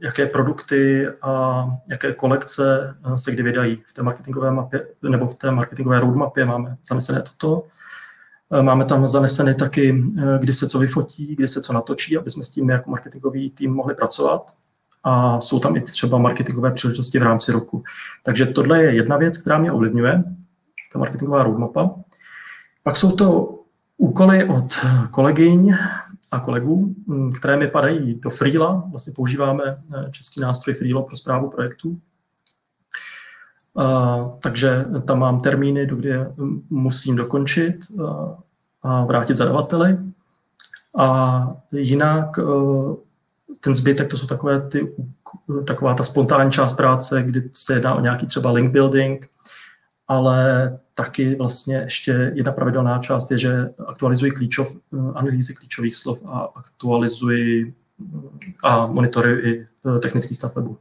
jaké 0.00 0.26
produkty 0.26 1.08
a 1.22 1.64
jaké 1.90 2.12
kolekce 2.12 2.96
eh, 3.04 3.18
se 3.18 3.32
kdy 3.32 3.42
vydají 3.42 3.82
v 3.86 3.92
té 3.92 4.02
marketingové 4.02 4.50
mapě, 4.50 4.86
nebo 5.02 5.26
v 5.26 5.34
té 5.34 5.50
marketingové 5.50 6.00
roadmapě 6.00 6.44
máme 6.44 6.76
zanesené 6.88 7.22
toto. 7.22 7.64
Eh, 8.52 8.62
máme 8.62 8.84
tam 8.84 9.06
zaneseny 9.06 9.54
taky, 9.54 10.04
eh, 10.18 10.38
kdy 10.38 10.52
se 10.52 10.68
co 10.68 10.78
vyfotí, 10.78 11.36
kdy 11.36 11.48
se 11.48 11.62
co 11.62 11.72
natočí, 11.72 12.16
aby 12.16 12.30
jsme 12.30 12.44
s 12.44 12.50
tím 12.50 12.70
jako 12.70 12.90
marketingový 12.90 13.50
tým 13.50 13.72
mohli 13.74 13.94
pracovat. 13.94 14.50
A 15.04 15.40
jsou 15.40 15.58
tam 15.58 15.76
i 15.76 15.80
třeba 15.80 16.18
marketingové 16.18 16.70
příležitosti 16.70 17.18
v 17.18 17.22
rámci 17.22 17.52
roku. 17.52 17.82
Takže 18.24 18.46
tohle 18.46 18.82
je 18.82 18.94
jedna 18.94 19.16
věc, 19.16 19.38
která 19.38 19.58
mě 19.58 19.72
ovlivňuje, 19.72 20.24
ta 20.92 20.98
marketingová 20.98 21.42
roadmapa. 21.42 21.94
Pak 22.82 22.96
jsou 22.96 23.16
to 23.16 23.58
úkoly 23.98 24.48
od 24.48 24.86
kolegyň, 25.10 25.74
a 26.32 26.40
kolegů, 26.40 26.94
mm, 27.06 27.32
které 27.32 27.56
mi 27.56 27.68
padají 27.68 28.14
do 28.14 28.30
Freela. 28.30 28.84
Vlastně 28.90 29.12
používáme 29.16 29.64
eh, 29.66 30.10
český 30.10 30.40
nástroj 30.40 30.74
Freelo 30.74 31.02
pro 31.02 31.16
zprávu 31.16 31.50
projektů. 31.50 32.00
takže 34.42 34.84
tam 35.04 35.18
mám 35.18 35.40
termíny, 35.40 35.86
do 35.86 35.96
kdy 35.96 36.12
musím 36.70 37.16
dokončit 37.16 37.76
a 38.82 39.04
vrátit 39.04 39.34
zadavateli. 39.34 39.98
A 40.98 41.56
jinak 41.72 42.38
eh, 42.38 42.42
ten 43.60 43.74
zbytek, 43.74 44.10
to 44.10 44.16
jsou 44.16 44.26
takové 44.26 44.68
ty, 44.68 44.94
taková 45.66 45.94
ta 45.94 46.02
spontánní 46.02 46.52
část 46.52 46.74
práce, 46.74 47.22
kdy 47.22 47.48
se 47.52 47.74
jedná 47.74 47.94
o 47.94 48.00
nějaký 48.00 48.26
třeba 48.26 48.50
link 48.50 48.72
building, 48.72 49.28
ale 50.08 50.78
taky 50.96 51.34
vlastně 51.34 51.76
ještě 51.76 52.32
jedna 52.34 52.52
pravidelná 52.52 52.98
část 52.98 53.30
je, 53.30 53.38
že 53.38 53.70
aktualizuji 53.86 54.30
klíčov, 54.30 54.76
eh, 54.76 54.98
analýzy 55.14 55.54
klíčových 55.54 55.96
slov 55.96 56.22
a 56.26 56.48
aktualizuji 56.54 57.74
eh, 58.00 58.52
a 58.62 58.86
monitoruji 58.86 59.40
i 59.40 59.60
eh, 59.60 59.98
technický 59.98 60.34
stav 60.34 60.56
webu. 60.56 60.78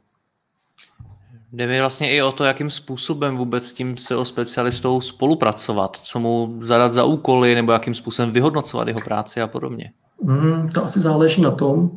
Jde 1.51 1.67
mi 1.67 1.79
vlastně 1.79 2.11
i 2.11 2.21
o 2.21 2.31
to, 2.31 2.43
jakým 2.43 2.69
způsobem 2.69 3.37
vůbec 3.37 3.65
s 3.67 3.73
tím 3.73 3.97
SEO 3.97 4.25
specialistou 4.25 5.01
spolupracovat, 5.01 5.97
co 5.97 6.19
mu 6.19 6.57
zadat 6.61 6.93
za 6.93 7.03
úkoly, 7.03 7.55
nebo 7.55 7.71
jakým 7.71 7.95
způsobem 7.95 8.31
vyhodnocovat 8.31 8.87
jeho 8.87 9.01
práci 9.01 9.41
a 9.41 9.47
podobně. 9.47 9.91
Mm, 10.21 10.69
to 10.69 10.83
asi 10.83 10.99
záleží 10.99 11.41
na 11.41 11.51
tom, 11.51 11.91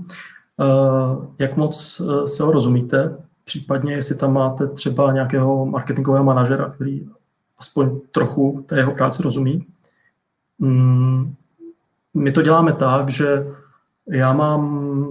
jak 1.38 1.56
moc 1.56 2.02
SEO 2.24 2.52
rozumíte, 2.52 3.16
případně 3.44 3.92
jestli 3.92 4.16
tam 4.16 4.32
máte 4.32 4.66
třeba 4.66 5.12
nějakého 5.12 5.66
marketingového 5.66 6.24
manažera, 6.24 6.70
který 6.70 7.06
aspoň 7.58 8.00
trochu 8.12 8.64
té 8.66 8.76
jeho 8.76 8.92
práci 8.92 9.22
rozumí. 9.22 9.66
Mm, 10.58 11.34
my 12.14 12.32
to 12.32 12.42
děláme 12.42 12.72
tak, 12.72 13.08
že 13.08 13.46
já 14.06 14.32
mám 14.32 15.08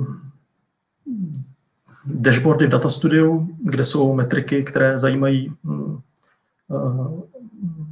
dashboardy 2.05 2.67
v 2.67 2.69
Data 2.69 2.89
Studio, 2.89 3.45
kde 3.59 3.83
jsou 3.83 4.13
metriky, 4.13 4.63
které 4.63 4.99
zajímají 4.99 5.53
mm, 5.63 5.99
eh, 6.71 7.21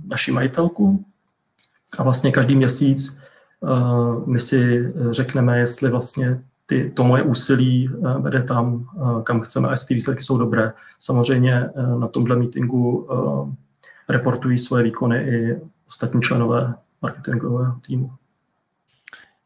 naši 0.08 0.32
majitelku. 0.32 1.06
A 1.98 2.04
vlastně 2.04 2.32
každý 2.32 2.56
měsíc 2.56 3.22
eh, 3.64 3.70
my 4.26 4.40
si 4.40 4.94
řekneme, 5.10 5.60
jestli 5.60 5.90
vlastně 5.90 6.42
ty, 6.66 6.92
to 6.96 7.04
moje 7.04 7.24
úsilí 7.24 7.90
eh, 7.90 8.20
vede 8.20 8.44
tam, 8.44 8.86
kam 9.24 9.42
chceme 9.42 9.68
a 9.68 9.72
jestli 9.72 9.88
ty 9.88 9.94
výsledky 9.94 10.24
jsou 10.24 10.38
dobré. 10.38 10.74
Samozřejmě 11.00 11.70
na 12.00 12.08
tomhle 12.08 12.36
meetingu 12.36 13.08
reportují 14.10 14.58
svoje 14.58 14.84
výkony 14.84 15.18
i 15.18 15.62
ostatní 15.88 16.22
členové 16.22 16.74
marketingového 17.02 17.80
týmu. 17.88 18.12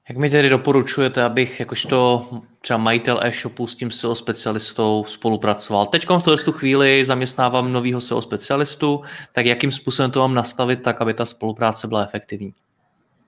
Jak 0.09 0.17
mi 0.17 0.29
tedy 0.29 0.49
doporučujete, 0.49 1.23
abych 1.23 1.59
jakožto 1.59 2.27
třeba 2.61 2.77
majitel 2.77 3.19
e-shopu 3.23 3.67
s 3.67 3.75
tím 3.75 3.91
SEO 3.91 4.15
specialistou 4.15 5.03
spolupracoval? 5.07 5.85
Teď 5.85 6.09
v 6.09 6.23
této 6.23 6.51
chvíli 6.51 7.05
zaměstnávám 7.05 7.73
nového 7.73 8.01
SEO 8.01 8.21
specialistu, 8.21 9.01
tak 9.33 9.45
jakým 9.45 9.71
způsobem 9.71 10.11
to 10.11 10.19
mám 10.19 10.33
nastavit 10.33 10.81
tak, 10.81 11.01
aby 11.01 11.13
ta 11.13 11.25
spolupráce 11.25 11.87
byla 11.87 12.03
efektivní? 12.03 12.53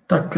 Tak 0.07 0.37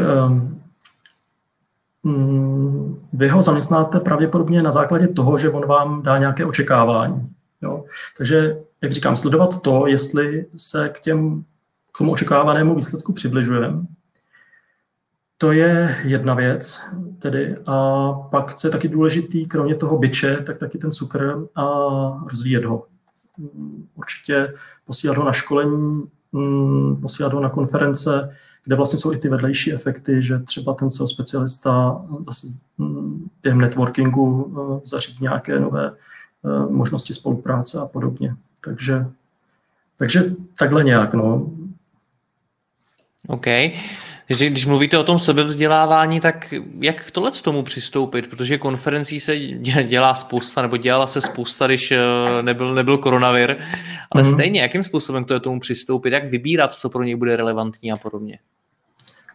um, 2.03 3.01
vy 3.13 3.29
ho 3.29 3.41
zaměstnáte 3.41 3.99
pravděpodobně 3.99 4.61
na 4.61 4.71
základě 4.71 5.07
toho, 5.07 5.37
že 5.37 5.49
on 5.49 5.67
vám 5.67 6.01
dá 6.01 6.17
nějaké 6.17 6.45
očekávání. 6.45 7.29
Jo? 7.61 7.83
Takže 8.17 8.57
jak 8.83 8.91
říkám, 8.91 9.15
sledovat 9.15 9.61
to, 9.61 9.87
jestli 9.87 10.45
se 10.57 10.89
k, 10.89 10.99
těm, 10.99 11.43
k 11.93 11.97
tomu 11.97 12.11
očekávanému 12.11 12.75
výsledku 12.75 13.13
přibližujeme. 13.13 13.85
To 15.37 15.51
je 15.51 15.97
jedna 16.03 16.33
věc, 16.33 16.81
tedy 17.19 17.55
a 17.65 18.11
pak, 18.31 18.53
co 18.53 18.67
je 18.67 18.71
taky 18.71 18.87
důležitý, 18.87 19.45
kromě 19.45 19.75
toho 19.75 19.97
byče, 19.97 20.35
tak 20.35 20.57
taky 20.57 20.77
ten 20.77 20.91
cukr 20.91 21.47
a 21.55 21.65
rozvíjet 22.23 22.65
ho. 22.65 22.85
Určitě 23.95 24.53
posílat 24.85 25.17
ho 25.17 25.25
na 25.25 25.33
školení, 25.33 26.03
mm, 26.31 27.01
posílat 27.01 27.33
ho 27.33 27.39
na 27.39 27.49
konference, 27.49 28.35
kde 28.63 28.75
vlastně 28.75 28.99
jsou 28.99 29.13
i 29.13 29.17
ty 29.17 29.29
vedlejší 29.29 29.73
efekty, 29.73 30.23
že 30.23 30.39
třeba 30.39 30.73
ten 30.73 30.91
SEO 30.91 31.07
specialista 31.07 32.01
zase 32.25 32.47
mm, 32.77 33.29
během 33.43 33.61
networkingu 33.61 34.53
eh, 34.57 34.81
zařídí 34.85 35.17
nějaké 35.21 35.59
nové 35.59 35.91
eh, 35.91 36.71
možnosti 36.71 37.13
spolupráce 37.13 37.79
a 37.79 37.85
podobně. 37.85 38.35
Takže, 38.63 39.05
takže 39.97 40.23
takhle 40.59 40.83
nějak, 40.83 41.13
no. 41.13 41.51
OK. 43.27 43.45
Když, 44.27 44.51
když 44.51 44.65
mluvíte 44.65 44.97
o 44.97 45.03
tom 45.03 45.19
sebevzdělávání, 45.19 46.19
tak 46.19 46.53
jak 46.79 47.11
tohle 47.11 47.31
k 47.31 47.41
tomu 47.41 47.63
přistoupit? 47.63 48.27
Protože 48.27 48.57
konferencí 48.57 49.19
se 49.19 49.37
dělá 49.83 50.15
spousta, 50.15 50.61
nebo 50.61 50.77
dělala 50.77 51.07
se 51.07 51.21
spousta, 51.21 51.67
když 51.67 51.91
eh, 51.91 51.97
nebyl, 52.41 52.73
nebyl 52.73 52.97
koronavir, 52.97 53.57
ale 54.11 54.23
mm. 54.23 54.29
stejně, 54.29 54.61
jakým 54.61 54.83
způsobem 54.83 55.25
to 55.25 55.33
je 55.33 55.39
tomu 55.39 55.59
přistoupit, 55.59 56.13
jak 56.13 56.29
vybírat, 56.29 56.73
co 56.73 56.89
pro 56.89 57.03
něj 57.03 57.15
bude 57.15 57.35
relevantní 57.35 57.91
a 57.91 57.97
podobně? 57.97 58.39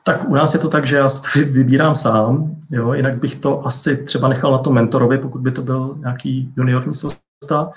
Tak 0.04 0.28
u 0.28 0.34
nás 0.34 0.54
je 0.54 0.60
to 0.60 0.68
tak, 0.68 0.86
že 0.86 0.96
já 0.96 1.08
si 1.08 1.44
vybírám 1.44 1.94
sám, 1.94 2.56
jo, 2.70 2.92
jinak 2.92 3.18
bych 3.18 3.34
to 3.34 3.66
asi 3.66 4.04
třeba 4.04 4.28
nechal 4.28 4.52
na 4.52 4.58
to 4.58 4.72
mentorovi, 4.72 5.18
pokud 5.18 5.40
by 5.40 5.52
to 5.52 5.62
byl 5.62 5.96
nějaký 5.98 6.52
juniorní 6.56 6.94
sosta, 6.94 7.70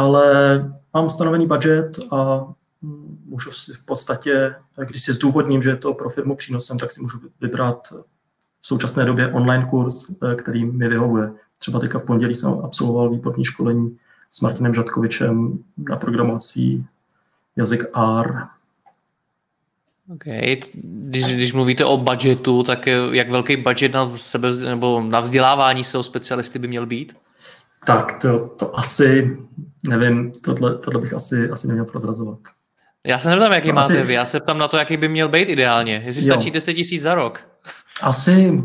ale 0.00 0.24
mám 0.94 1.10
stanovený 1.10 1.46
budget 1.46 1.98
a 2.12 2.46
můžu 3.26 3.50
si 3.50 3.72
v 3.72 3.84
podstatě, 3.84 4.54
když 4.86 5.02
si 5.02 5.12
zdůvodním, 5.12 5.62
že 5.62 5.70
je 5.70 5.76
to 5.76 5.94
pro 5.94 6.10
firmu 6.10 6.36
přínosem, 6.36 6.78
tak 6.78 6.92
si 6.92 7.02
můžu 7.02 7.18
vybrat 7.40 7.88
v 8.60 8.66
současné 8.66 9.04
době 9.04 9.32
online 9.32 9.66
kurz, 9.70 10.10
který 10.36 10.64
mi 10.64 10.88
vyhovuje. 10.88 11.32
Třeba 11.58 11.80
teďka 11.80 11.98
v 11.98 12.04
pondělí 12.04 12.34
jsem 12.34 12.60
absolvoval 12.64 13.10
výborný 13.10 13.44
školení 13.44 13.98
s 14.30 14.40
Martinem 14.40 14.74
Žadkovičem 14.74 15.58
na 15.88 15.96
programovací 15.96 16.86
jazyk 17.56 17.84
R. 18.20 18.46
Okay. 20.14 20.60
Když, 20.82 21.34
když 21.34 21.52
mluvíte 21.52 21.84
o 21.84 21.96
budgetu, 21.96 22.62
tak 22.62 22.86
jak 23.12 23.30
velký 23.30 23.56
budget 23.56 23.92
na 23.92 24.10
sebe 24.16 24.48
nebo 24.68 25.02
na 25.02 25.20
vzdělávání 25.20 25.84
se 25.84 25.98
o 25.98 26.02
specialisty 26.02 26.58
by 26.58 26.68
měl 26.68 26.86
být? 26.86 27.16
Tak 27.86 28.22
to, 28.22 28.48
to 28.48 28.78
asi, 28.78 29.38
nevím, 29.88 30.32
tohle, 30.32 30.78
tohle 30.78 31.00
bych 31.00 31.14
asi, 31.14 31.50
asi 31.50 31.68
neměl 31.68 31.84
prozrazovat. 31.84 32.38
Já 33.06 33.18
se 33.18 33.30
neptám, 33.30 33.52
jaký 33.52 33.68
no, 33.68 33.74
máte 33.74 33.98
asi... 33.98 34.02
vy, 34.02 34.12
já 34.12 34.24
se 34.24 34.40
ptám 34.40 34.58
na 34.58 34.68
to, 34.68 34.76
jaký 34.76 34.96
by 34.96 35.08
měl 35.08 35.28
být 35.28 35.48
ideálně. 35.48 36.02
Jestli 36.04 36.28
jo. 36.28 36.34
stačí 36.34 36.50
10 36.50 36.74
tisíc 36.74 37.02
za 37.02 37.14
rok. 37.14 37.48
Asi, 38.02 38.62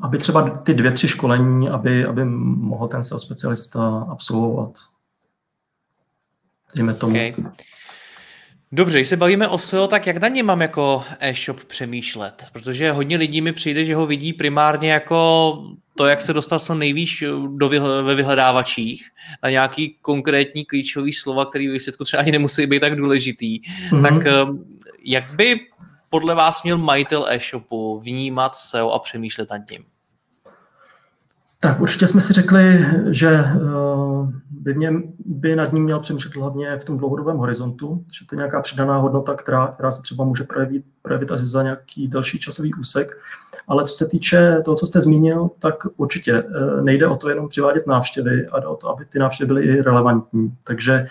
aby 0.00 0.18
třeba 0.18 0.50
ty 0.50 0.74
dvě, 0.74 0.92
tři 0.92 1.08
školení, 1.08 1.68
aby, 1.68 2.04
aby 2.04 2.24
mohl 2.24 2.88
ten 2.88 3.04
SEO 3.04 3.18
specialista 3.18 4.06
absolvovat. 4.10 4.70
Dejme 6.74 6.94
tomu. 6.94 7.14
Okay. 7.14 7.34
Dobře, 8.72 8.98
když 8.98 9.08
se 9.08 9.16
bavíme 9.16 9.48
o 9.48 9.58
SEO, 9.58 9.86
tak 9.86 10.06
jak 10.06 10.16
na 10.16 10.28
ně 10.28 10.42
mám 10.42 10.62
jako 10.62 11.04
e-shop 11.20 11.64
přemýšlet? 11.64 12.46
Protože 12.52 12.92
hodně 12.92 13.16
lidí 13.16 13.40
mi 13.40 13.52
přijde, 13.52 13.84
že 13.84 13.94
ho 13.94 14.06
vidí 14.06 14.32
primárně 14.32 14.92
jako 14.92 15.58
to, 15.98 16.06
jak 16.06 16.20
se 16.20 16.32
dostat 16.32 16.58
co 16.58 16.74
nejvíc 16.74 17.10
do 17.56 17.68
vyhl- 17.68 18.04
ve 18.04 18.14
vyhledávačích 18.14 19.10
na 19.42 19.50
nějaký 19.50 19.96
konkrétní 20.02 20.64
klíčový 20.64 21.12
slova, 21.12 21.46
který 21.46 21.68
v 21.68 21.72
výsledku 21.72 22.04
třeba 22.04 22.22
ani 22.22 22.32
nemusí 22.32 22.66
být 22.66 22.80
tak 22.80 22.96
důležitý. 22.96 23.60
Mm-hmm. 23.60 24.02
Tak 24.02 24.26
ehm, 24.26 24.64
jak 25.04 25.24
by 25.36 25.60
podle 26.10 26.34
vás 26.34 26.62
měl 26.62 26.78
majitel 26.78 27.26
e-shopu 27.28 28.00
vnímat 28.00 28.56
SEO 28.56 28.90
a 28.90 28.98
přemýšlet 28.98 29.50
nad 29.50 29.70
ním? 29.70 29.84
Tak 31.60 31.80
určitě 31.80 32.06
jsme 32.06 32.20
si 32.20 32.32
řekli, 32.32 32.86
že 33.10 33.28
eh, 33.28 33.56
by, 34.50 34.74
mě, 34.74 34.92
by 35.24 35.56
nad 35.56 35.72
ním 35.72 35.84
měl 35.84 36.00
přemýšlet 36.00 36.36
hlavně 36.36 36.76
v 36.76 36.84
tom 36.84 36.98
dlouhodobém 36.98 37.36
horizontu, 37.36 38.04
že 38.18 38.26
to 38.26 38.34
je 38.34 38.36
nějaká 38.36 38.60
přidaná 38.60 38.98
hodnota, 38.98 39.34
která, 39.34 39.66
která 39.66 39.90
se 39.90 40.02
třeba 40.02 40.24
může 40.24 40.44
projevit, 40.44 40.84
projevit 41.02 41.30
až 41.30 41.40
za 41.40 41.62
nějaký 41.62 42.08
další 42.08 42.38
časový 42.38 42.74
úsek. 42.74 43.18
Ale 43.68 43.84
co 43.84 43.94
se 43.94 44.06
týče 44.06 44.62
toho, 44.64 44.76
co 44.76 44.86
jste 44.86 45.00
zmínil, 45.00 45.50
tak 45.58 45.74
určitě 45.96 46.32
eh, 46.32 46.82
nejde 46.82 47.06
o 47.06 47.16
to 47.16 47.28
jenom 47.28 47.48
přivádět 47.48 47.86
návštěvy, 47.86 48.46
ale 48.52 48.66
o 48.66 48.76
to, 48.76 48.88
aby 48.88 49.04
ty 49.04 49.18
návštěvy 49.18 49.46
byly 49.46 49.62
i 49.62 49.82
relevantní. 49.82 50.54
Takže 50.64 51.06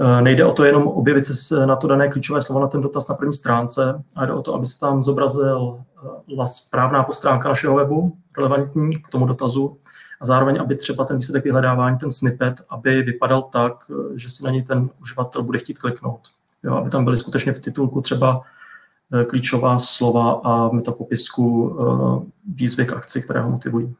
Eh, 0.00 0.22
nejde 0.22 0.44
o 0.44 0.52
to 0.52 0.64
jenom 0.64 0.88
objevit 0.88 1.26
se 1.26 1.66
na 1.66 1.76
to 1.76 1.88
dané 1.88 2.08
klíčové 2.08 2.42
slovo 2.42 2.60
na 2.60 2.66
ten 2.66 2.80
dotaz 2.80 3.08
na 3.08 3.14
první 3.14 3.32
stránce, 3.32 4.02
ale 4.16 4.26
jde 4.26 4.32
o 4.32 4.42
to, 4.42 4.54
aby 4.54 4.66
se 4.66 4.78
tam 4.78 5.02
zobrazila 5.02 5.78
eh, 6.42 6.46
správná 6.46 7.02
postránka 7.02 7.48
našeho 7.48 7.76
webu, 7.76 8.16
relevantní 8.38 9.02
k 9.02 9.08
tomu 9.08 9.26
dotazu, 9.26 9.76
a 10.20 10.26
zároveň, 10.26 10.60
aby 10.60 10.76
třeba 10.76 11.04
ten 11.04 11.16
výsledek 11.16 11.44
vyhledávání, 11.44 11.98
ten 11.98 12.12
snippet, 12.12 12.54
aby 12.68 13.02
vypadal 13.02 13.42
tak, 13.42 13.72
že 14.14 14.30
si 14.30 14.44
na 14.44 14.50
něj 14.50 14.62
ten 14.62 14.90
uživatel 15.00 15.42
bude 15.42 15.58
chtít 15.58 15.78
kliknout. 15.78 16.20
Jo, 16.62 16.74
aby 16.74 16.90
tam 16.90 17.04
byly 17.04 17.16
skutečně 17.16 17.52
v 17.52 17.58
titulku 17.58 18.00
třeba 18.00 18.42
klíčová 19.26 19.78
slova 19.78 20.40
a 20.44 20.68
v 20.68 20.72
metapopisku 20.72 21.76
výzvy 22.54 22.86
k 22.86 22.92
akci, 22.92 23.22
které 23.22 23.40
ho 23.40 23.50
motivují. 23.50 23.94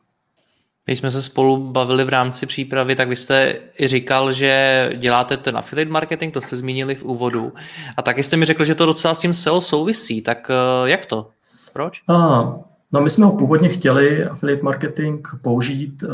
Když 0.86 0.98
jsme 0.98 1.10
se 1.10 1.22
spolu 1.22 1.56
bavili 1.56 2.04
v 2.04 2.08
rámci 2.08 2.46
přípravy, 2.46 2.96
tak 2.96 3.08
vy 3.08 3.16
jste 3.16 3.56
i 3.80 3.88
říkal, 3.88 4.32
že 4.32 4.90
děláte 4.96 5.36
ten 5.36 5.56
affiliate 5.56 5.90
marketing, 5.90 6.34
to 6.34 6.40
jste 6.40 6.56
zmínili 6.56 6.94
v 6.94 7.04
úvodu. 7.04 7.52
A 7.96 8.02
taky 8.02 8.22
jste 8.22 8.36
mi 8.36 8.44
řekl, 8.44 8.64
že 8.64 8.74
to 8.74 8.86
docela 8.86 9.14
s 9.14 9.20
tím 9.20 9.32
SEO 9.32 9.60
souvisí. 9.60 10.22
Tak 10.22 10.50
eh, 10.50 10.90
jak 10.90 11.06
to? 11.06 11.28
Proč? 11.72 12.02
A, 12.08 12.16
no 12.92 13.00
my 13.00 13.10
jsme 13.10 13.26
ho 13.26 13.36
původně 13.36 13.68
chtěli, 13.68 14.24
affiliate 14.24 14.62
marketing, 14.62 15.26
použít 15.42 16.02
uh, 16.02 16.10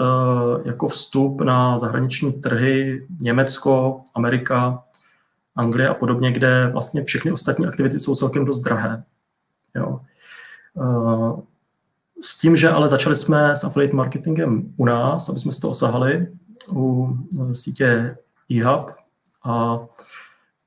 jako 0.64 0.88
vstup 0.88 1.40
na 1.40 1.78
zahraniční 1.78 2.32
trhy 2.32 3.06
Německo, 3.20 4.00
Amerika, 4.14 4.82
Anglie 5.56 5.88
a 5.88 5.94
podobně, 5.94 6.32
kde 6.32 6.70
vlastně 6.72 7.04
všechny 7.04 7.32
ostatní 7.32 7.66
aktivity 7.66 8.00
jsou 8.00 8.14
celkem 8.14 8.44
dost 8.44 8.60
drahé. 8.60 9.02
Jo. 9.74 10.00
Uh, 10.74 11.40
s 12.20 12.38
tím, 12.38 12.56
že 12.56 12.70
ale 12.70 12.88
začali 12.88 13.16
jsme 13.16 13.56
s 13.56 13.64
affiliate 13.64 13.96
marketingem 13.96 14.74
u 14.76 14.84
nás, 14.84 15.28
aby 15.28 15.40
jsme 15.40 15.52
z 15.52 15.58
toho 15.58 15.70
osahali 15.70 16.28
u 16.72 17.16
sítě 17.52 18.16
eHub 18.50 18.90
a 19.44 19.80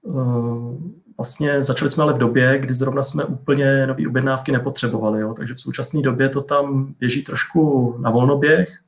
uh, 0.02 0.76
vlastně 1.17 1.63
začali 1.63 1.89
jsme 1.89 2.04
ale 2.04 2.13
v 2.13 2.17
době, 2.17 2.60
kdy 2.60 2.74
zrovna 2.74 3.04
jsme 3.04 3.26
úplně 3.26 3.88
nové 3.88 4.08
objednávky 4.08 4.52
nepotřebovali, 4.52 5.21
jo? 5.21 5.34
takže 5.34 5.54
v 5.54 5.60
současné 5.60 6.02
době 6.02 6.30
to 6.30 6.41
tam 6.41 6.95
běží 7.00 7.24
trošku 7.24 7.95
na 8.00 8.10
volnoběh, 8.10 8.80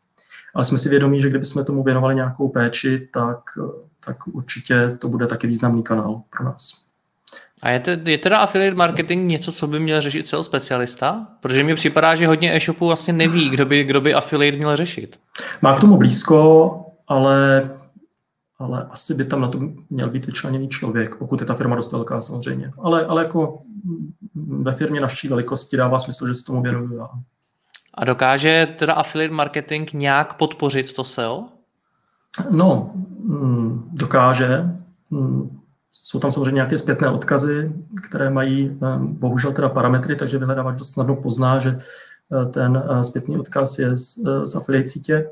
ale 0.56 0.66
jsme 0.66 0.78
si 0.78 0.90
vědomí, 0.90 1.20
že 1.22 1.30
kdybychom 1.30 1.66
tomu 1.66 1.84
věnovali 1.84 2.16
nějakou 2.16 2.50
péči, 2.50 3.10
tak, 3.14 3.40
tak 4.06 4.28
určitě 4.28 4.98
to 5.02 5.08
bude 5.08 5.28
taky 5.28 5.48
významný 5.48 5.84
kanál 5.84 6.22
pro 6.30 6.46
nás. 6.46 6.88
A 7.62 7.70
je, 7.70 7.80
te, 7.80 8.00
je 8.06 8.18
teda 8.18 8.38
affiliate 8.38 8.76
marketing 8.76 9.32
něco, 9.32 9.52
co 9.52 9.68
by 9.68 9.80
měl 9.80 10.02
řešit 10.02 10.28
celý 10.28 10.44
specialista? 10.44 11.28
Protože 11.40 11.64
mi 11.64 11.76
připadá, 11.76 12.16
že 12.16 12.28
hodně 12.28 12.56
e-shopů 12.56 12.88
vlastně 12.88 13.14
neví, 13.14 13.50
kdo 13.50 13.66
by, 13.66 13.84
kdo 13.84 14.02
by 14.02 14.14
affiliate 14.14 14.58
měl 14.58 14.76
řešit. 14.76 15.20
Má 15.62 15.76
k 15.76 15.80
tomu 15.80 15.98
blízko, 15.98 16.72
ale, 17.08 17.70
ale 18.60 18.88
asi 18.92 19.14
by 19.14 19.26
tam 19.26 19.42
na 19.42 19.48
to 19.48 19.60
měl 19.90 20.10
být 20.10 20.26
vyčleněný 20.26 20.70
člověk, 20.70 21.16
pokud 21.16 21.42
je 21.42 21.48
ta 21.48 21.54
firma 21.54 21.76
dost 21.76 21.92
velká 21.92 22.22
samozřejmě. 22.22 22.72
Ale, 22.78 23.06
ale 23.06 23.24
jako 23.24 23.62
ve 24.36 24.74
firmě 24.74 25.02
naší 25.02 25.28
velikosti 25.28 25.78
dává 25.78 26.00
smysl, 26.00 26.28
že 26.28 26.36
se 26.36 26.46
tomu 26.46 26.62
věnuju 26.62 26.98
já. 26.98 27.10
A 27.94 28.06
dokáže 28.06 28.76
teda 28.80 28.94
affiliate 28.94 29.34
marketing 29.34 29.90
nějak 29.94 30.34
podpořit 30.34 30.94
to 30.94 31.04
SEO? 31.04 31.57
No, 32.50 32.92
mm, 33.24 33.90
dokáže. 33.94 34.70
Mm, 35.10 35.58
jsou 35.92 36.20
tam 36.20 36.32
samozřejmě 36.32 36.52
nějaké 36.52 36.78
zpětné 36.78 37.10
odkazy, 37.10 37.72
které 38.08 38.30
mají 38.30 38.78
eh, 38.84 38.98
bohužel 39.00 39.54
teda 39.54 39.70
parametry, 39.70 40.16
takže 40.16 40.38
vyhledávač 40.38 40.78
dost 40.78 40.92
snadno 40.92 41.16
pozná, 41.16 41.60
že 41.60 41.80
eh, 42.42 42.46
ten 42.46 42.84
eh, 42.90 43.04
zpětný 43.04 43.38
odkaz 43.38 43.80
je 43.80 43.98
z, 43.98 44.18
z 44.44 44.56
affiliate 44.56 44.88
sítě. 44.88 45.30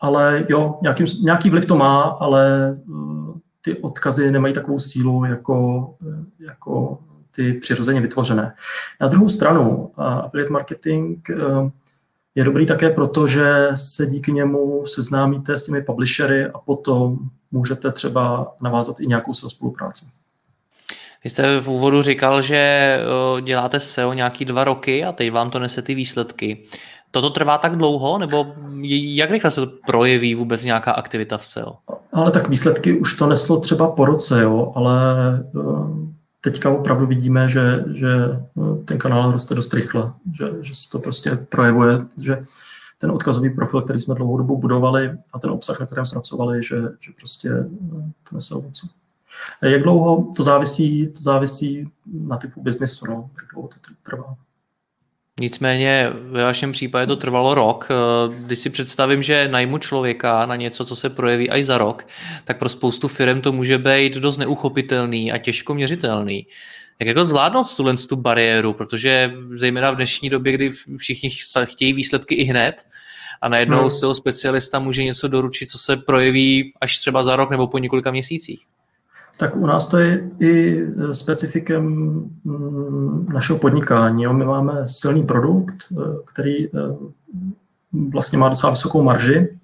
Ale 0.00 0.46
jo, 0.48 0.78
nějaký, 0.82 1.04
nějaký 1.24 1.50
vliv 1.50 1.66
to 1.66 1.76
má, 1.76 2.02
ale 2.02 2.76
ty 3.64 3.78
odkazy 3.78 4.30
nemají 4.30 4.54
takovou 4.54 4.78
sílu 4.78 5.24
jako, 5.24 5.94
jako 6.38 6.98
ty 7.36 7.52
přirozeně 7.52 8.00
vytvořené. 8.00 8.54
Na 9.00 9.08
druhou 9.08 9.28
stranu, 9.28 9.90
affiliate 9.96 10.52
marketing 10.52 11.18
je 12.36 12.44
dobrý 12.44 12.66
také 12.66 12.90
proto, 12.90 13.26
že 13.26 13.68
se 13.74 14.06
díky 14.06 14.32
němu 14.32 14.86
seznámíte 14.86 15.58
s 15.58 15.64
těmi 15.64 15.82
publishery 15.82 16.46
a 16.46 16.58
potom 16.58 17.18
můžete 17.52 17.92
třeba 17.92 18.54
navázat 18.60 19.00
i 19.00 19.06
nějakou 19.06 19.32
svou 19.32 19.48
spolupráci. 19.48 20.04
Vy 21.24 21.30
jste 21.30 21.60
v 21.60 21.68
úvodu 21.68 22.02
říkal, 22.02 22.42
že 22.42 23.00
děláte 23.42 23.80
SEO 23.80 24.12
nějaký 24.12 24.44
dva 24.44 24.64
roky 24.64 25.04
a 25.04 25.12
teď 25.12 25.32
vám 25.32 25.50
to 25.50 25.58
nese 25.58 25.82
ty 25.82 25.94
výsledky. 25.94 26.64
Toto 27.10 27.30
trvá 27.30 27.58
tak 27.58 27.76
dlouho, 27.76 28.18
nebo 28.18 28.46
jak 28.90 29.30
rychle 29.30 29.50
se 29.50 29.60
to 29.60 29.72
projeví 29.86 30.34
vůbec 30.34 30.64
nějaká 30.64 30.92
aktivita 30.92 31.38
v 31.38 31.46
SEO? 31.46 31.72
Ale 32.12 32.30
tak 32.30 32.48
výsledky 32.48 32.98
už 32.98 33.16
to 33.16 33.26
neslo 33.26 33.60
třeba 33.60 33.88
po 33.88 34.04
roce, 34.04 34.42
jo, 34.42 34.72
ale 34.74 34.94
teďka 36.40 36.70
opravdu 36.70 37.06
vidíme, 37.06 37.48
že, 37.48 37.84
že 37.94 38.08
ten 38.84 38.98
kanál 38.98 39.32
roste 39.32 39.54
dost 39.54 39.74
rychle, 39.74 40.12
že, 40.34 40.44
že 40.60 40.74
se 40.74 40.90
to 40.90 40.98
prostě 40.98 41.30
projevuje, 41.36 41.98
že 42.20 42.38
ten 43.00 43.10
odkazový 43.10 43.50
profil, 43.50 43.82
který 43.82 43.98
jsme 43.98 44.14
dlouhou 44.14 44.38
dobu 44.38 44.56
budovali 44.56 45.18
a 45.32 45.38
ten 45.38 45.50
obsah, 45.50 45.80
na 45.80 45.86
kterém 45.86 46.06
jsme 46.06 46.14
pracovali, 46.14 46.62
že, 46.62 46.76
že 47.00 47.12
prostě 47.16 47.50
eh, 47.50 48.12
to 48.28 48.34
nese 48.34 48.54
ovoce. 48.54 48.86
Jak 49.62 49.82
dlouho 49.82 50.32
to 50.36 50.42
závisí, 50.42 51.06
to 51.06 51.22
závisí 51.22 51.90
na 52.06 52.36
typu 52.36 52.62
biznesu, 52.62 53.06
no, 53.06 53.30
jak 53.36 53.52
dlouho 53.52 53.68
to 53.68 53.76
trvá. 54.02 54.36
Nicméně 55.40 56.10
ve 56.12 56.44
vašem 56.44 56.72
případě 56.72 57.06
to 57.06 57.16
trvalo 57.16 57.54
rok. 57.54 57.88
Eh, 57.90 58.44
když 58.46 58.58
si 58.58 58.70
představím, 58.70 59.22
že 59.22 59.48
najmu 59.48 59.78
člověka 59.78 60.46
na 60.46 60.56
něco, 60.56 60.84
co 60.84 60.96
se 60.96 61.10
projeví 61.10 61.50
až 61.50 61.64
za 61.64 61.78
rok, 61.78 62.06
tak 62.44 62.58
pro 62.58 62.68
spoustu 62.68 63.08
firm 63.08 63.40
to 63.40 63.52
může 63.52 63.78
být 63.78 64.14
dost 64.14 64.38
neuchopitelný 64.38 65.32
a 65.32 65.38
těžko 65.38 65.74
měřitelný. 65.74 66.46
Jak 67.00 67.06
jako 67.06 67.24
zvládnout 67.24 67.76
tuhle 67.76 67.96
tu 67.96 68.16
bariéru, 68.16 68.72
protože 68.72 69.32
zejména 69.50 69.90
v 69.90 69.96
dnešní 69.96 70.30
době, 70.30 70.52
kdy 70.52 70.70
všichni 70.96 71.30
chtějí 71.64 71.92
výsledky 71.92 72.34
i 72.34 72.44
hned, 72.44 72.84
a 73.42 73.48
najednou 73.48 73.80
hmm. 73.80 73.90
SEO 73.90 74.14
specialista 74.14 74.78
může 74.78 75.04
něco 75.04 75.28
doručit, 75.28 75.70
co 75.70 75.78
se 75.78 75.96
projeví 75.96 76.72
až 76.80 76.98
třeba 76.98 77.22
za 77.22 77.36
rok 77.36 77.50
nebo 77.50 77.66
po 77.66 77.78
několika 77.78 78.10
měsících. 78.10 78.66
Tak 79.38 79.56
u 79.56 79.66
nás 79.66 79.88
to 79.88 79.98
je 79.98 80.30
i 80.40 80.82
specifikem 81.12 81.84
mm, 82.44 83.26
našeho 83.32 83.58
podnikání. 83.58 84.26
My 84.26 84.44
máme 84.44 84.82
silný 84.86 85.22
produkt, 85.22 85.76
eh, 85.92 85.96
který 86.24 86.66
eh, 86.66 86.70
vlastně 88.12 88.38
má 88.38 88.48
docela 88.48 88.70
vysokou 88.70 89.02
marži 89.02 89.58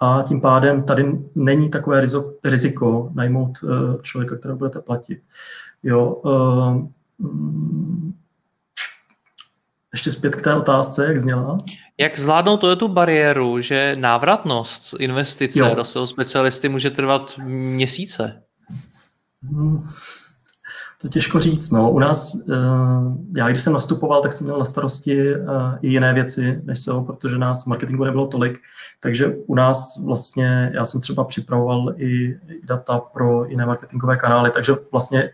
a 0.00 0.22
tím 0.28 0.40
pádem 0.40 0.82
tady 0.82 1.18
není 1.34 1.70
takové 1.70 2.02
riziko 2.44 3.10
najmout 3.14 3.58
člověka, 4.02 4.36
kterého 4.36 4.58
budete 4.58 4.80
platit. 4.80 5.18
Jo, 5.82 6.22
mm, 7.18 8.12
ještě 9.96 10.10
zpět 10.10 10.36
k 10.36 10.42
té 10.42 10.54
otázce, 10.54 11.06
jak 11.06 11.20
zněla. 11.20 11.58
Jak 11.98 12.18
zvládnout 12.18 12.56
to 12.56 12.70
je 12.70 12.76
tu 12.76 12.88
bariéru, 12.88 13.60
že 13.60 13.96
návratnost 13.98 14.94
investice 14.98 15.58
jo. 15.58 15.74
do 15.74 15.84
SEO 15.84 16.06
specialisty 16.06 16.68
může 16.68 16.90
trvat 16.90 17.38
měsíce? 17.44 18.42
Hmm, 19.50 19.80
to 21.02 21.08
těžko 21.08 21.40
říct. 21.40 21.70
No. 21.70 21.90
U 21.90 21.98
nás, 21.98 22.34
eh, 22.50 22.54
já 23.36 23.48
když 23.48 23.60
jsem 23.60 23.72
nastupoval, 23.72 24.22
tak 24.22 24.32
jsem 24.32 24.46
měl 24.46 24.58
na 24.58 24.64
starosti 24.64 25.34
eh, 25.34 25.38
i 25.82 25.88
jiné 25.88 26.14
věci 26.14 26.60
než 26.64 26.78
SEO, 26.78 27.04
protože 27.04 27.38
nás 27.38 27.64
v 27.64 27.66
marketingu 27.66 28.04
nebylo 28.04 28.26
tolik. 28.26 28.58
Takže 29.00 29.36
u 29.46 29.54
nás 29.54 30.00
vlastně, 30.04 30.70
já 30.74 30.84
jsem 30.84 31.00
třeba 31.00 31.24
připravoval 31.24 31.94
i 31.96 32.38
data 32.64 32.98
pro 32.98 33.44
jiné 33.44 33.66
marketingové 33.66 34.16
kanály, 34.16 34.50
takže 34.50 34.72
vlastně 34.92 35.22
eh, 35.22 35.32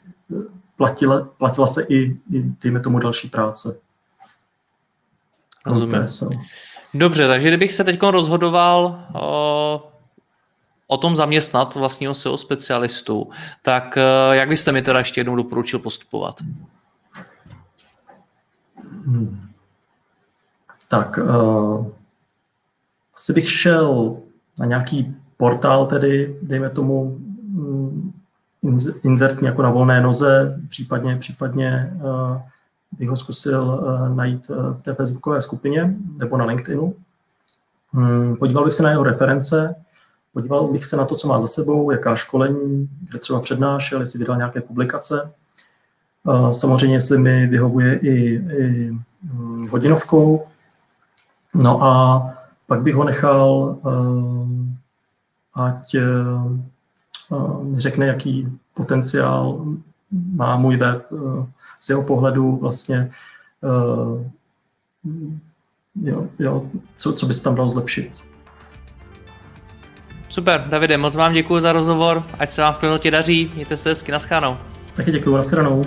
platila, 0.76 1.28
platila 1.38 1.66
se 1.66 1.82
i, 1.82 2.02
i 2.32 2.44
dejme 2.62 2.80
tomu, 2.80 2.98
další 2.98 3.28
práce. 3.28 3.76
Rozumím. 5.66 6.06
Dobře, 6.94 7.28
takže 7.28 7.48
kdybych 7.48 7.72
se 7.72 7.84
teď 7.84 8.02
rozhodoval 8.02 9.06
o, 9.14 9.91
o 10.92 10.96
tom 10.96 11.16
zaměstnat 11.16 11.74
vlastního 11.74 12.14
SEO 12.14 12.36
specialistu, 12.36 13.30
tak 13.62 13.96
eh, 13.96 14.36
jak 14.36 14.48
byste 14.48 14.72
mi 14.72 14.82
teda 14.82 14.98
ještě 14.98 15.20
jednou 15.20 15.36
doporučil 15.36 15.78
postupovat? 15.78 16.40
Hmm. 19.06 19.48
Tak, 20.90 21.18
uh, 21.18 21.86
asi 23.14 23.32
bych 23.32 23.50
šel 23.50 24.16
na 24.58 24.66
nějaký 24.66 25.16
portál 25.36 25.86
tedy, 25.86 26.38
dejme 26.42 26.70
tomu 26.70 27.02
um, 27.02 28.12
insert 29.02 29.42
jako 29.42 29.62
na 29.62 29.70
volné 29.70 30.00
noze, 30.00 30.60
případně, 30.68 31.16
případně 31.16 31.92
uh, 31.94 32.40
bych 32.98 33.08
ho 33.08 33.16
zkusil 33.16 33.62
uh, 33.62 34.16
najít 34.16 34.50
uh, 34.50 34.76
v 34.76 34.82
té 34.82 34.94
facebookové 34.94 35.40
skupině 35.40 35.94
nebo 36.16 36.36
na 36.36 36.44
LinkedInu. 36.44 36.94
Hmm, 37.92 38.36
podíval 38.36 38.64
bych 38.64 38.74
se 38.74 38.82
na 38.82 38.90
jeho 38.90 39.02
reference, 39.02 39.74
podíval 40.32 40.68
bych 40.68 40.84
se 40.84 40.96
na 40.96 41.04
to, 41.04 41.16
co 41.16 41.28
má 41.28 41.40
za 41.40 41.46
sebou, 41.46 41.90
jaká 41.90 42.14
školení, 42.16 42.88
kde 43.00 43.18
třeba 43.18 43.40
přednášel, 43.40 44.00
jestli 44.00 44.18
vydal 44.18 44.36
nějaké 44.36 44.60
publikace. 44.60 45.30
Uh, 46.24 46.50
samozřejmě, 46.50 46.96
jestli 46.96 47.18
mi 47.18 47.46
vyhovuje 47.46 47.98
i, 47.98 48.14
i 48.34 48.90
um, 49.32 49.68
hodinovkou. 49.68 50.46
No 51.54 51.82
a 51.84 52.22
pak 52.66 52.82
bych 52.82 52.94
ho 52.94 53.04
nechal, 53.04 53.78
ať 55.54 55.96
mi 57.62 57.80
řekne, 57.80 58.06
jaký 58.06 58.58
potenciál 58.74 59.66
má 60.34 60.56
můj 60.56 60.76
web, 60.76 61.06
z 61.80 61.88
jeho 61.88 62.02
pohledu 62.02 62.56
vlastně, 62.56 63.10
jo, 66.02 66.28
jo, 66.38 66.66
co, 66.96 67.12
co 67.12 67.26
by 67.26 67.34
se 67.34 67.42
tam 67.42 67.54
dalo 67.54 67.68
zlepšit. 67.68 68.31
Super, 70.32 70.64
Davide, 70.66 70.98
moc 70.98 71.16
vám 71.16 71.32
děkuji 71.32 71.60
za 71.60 71.72
rozhovor, 71.72 72.22
ať 72.38 72.52
se 72.52 72.60
vám 72.62 72.74
v 72.74 72.78
klinotě 72.78 73.10
daří, 73.10 73.50
mějte 73.54 73.76
se 73.76 73.88
hezky, 73.88 74.12
naschánou. 74.12 74.56
Taky 74.94 75.12
děkuji, 75.12 75.36
naschledanou. 75.36 75.82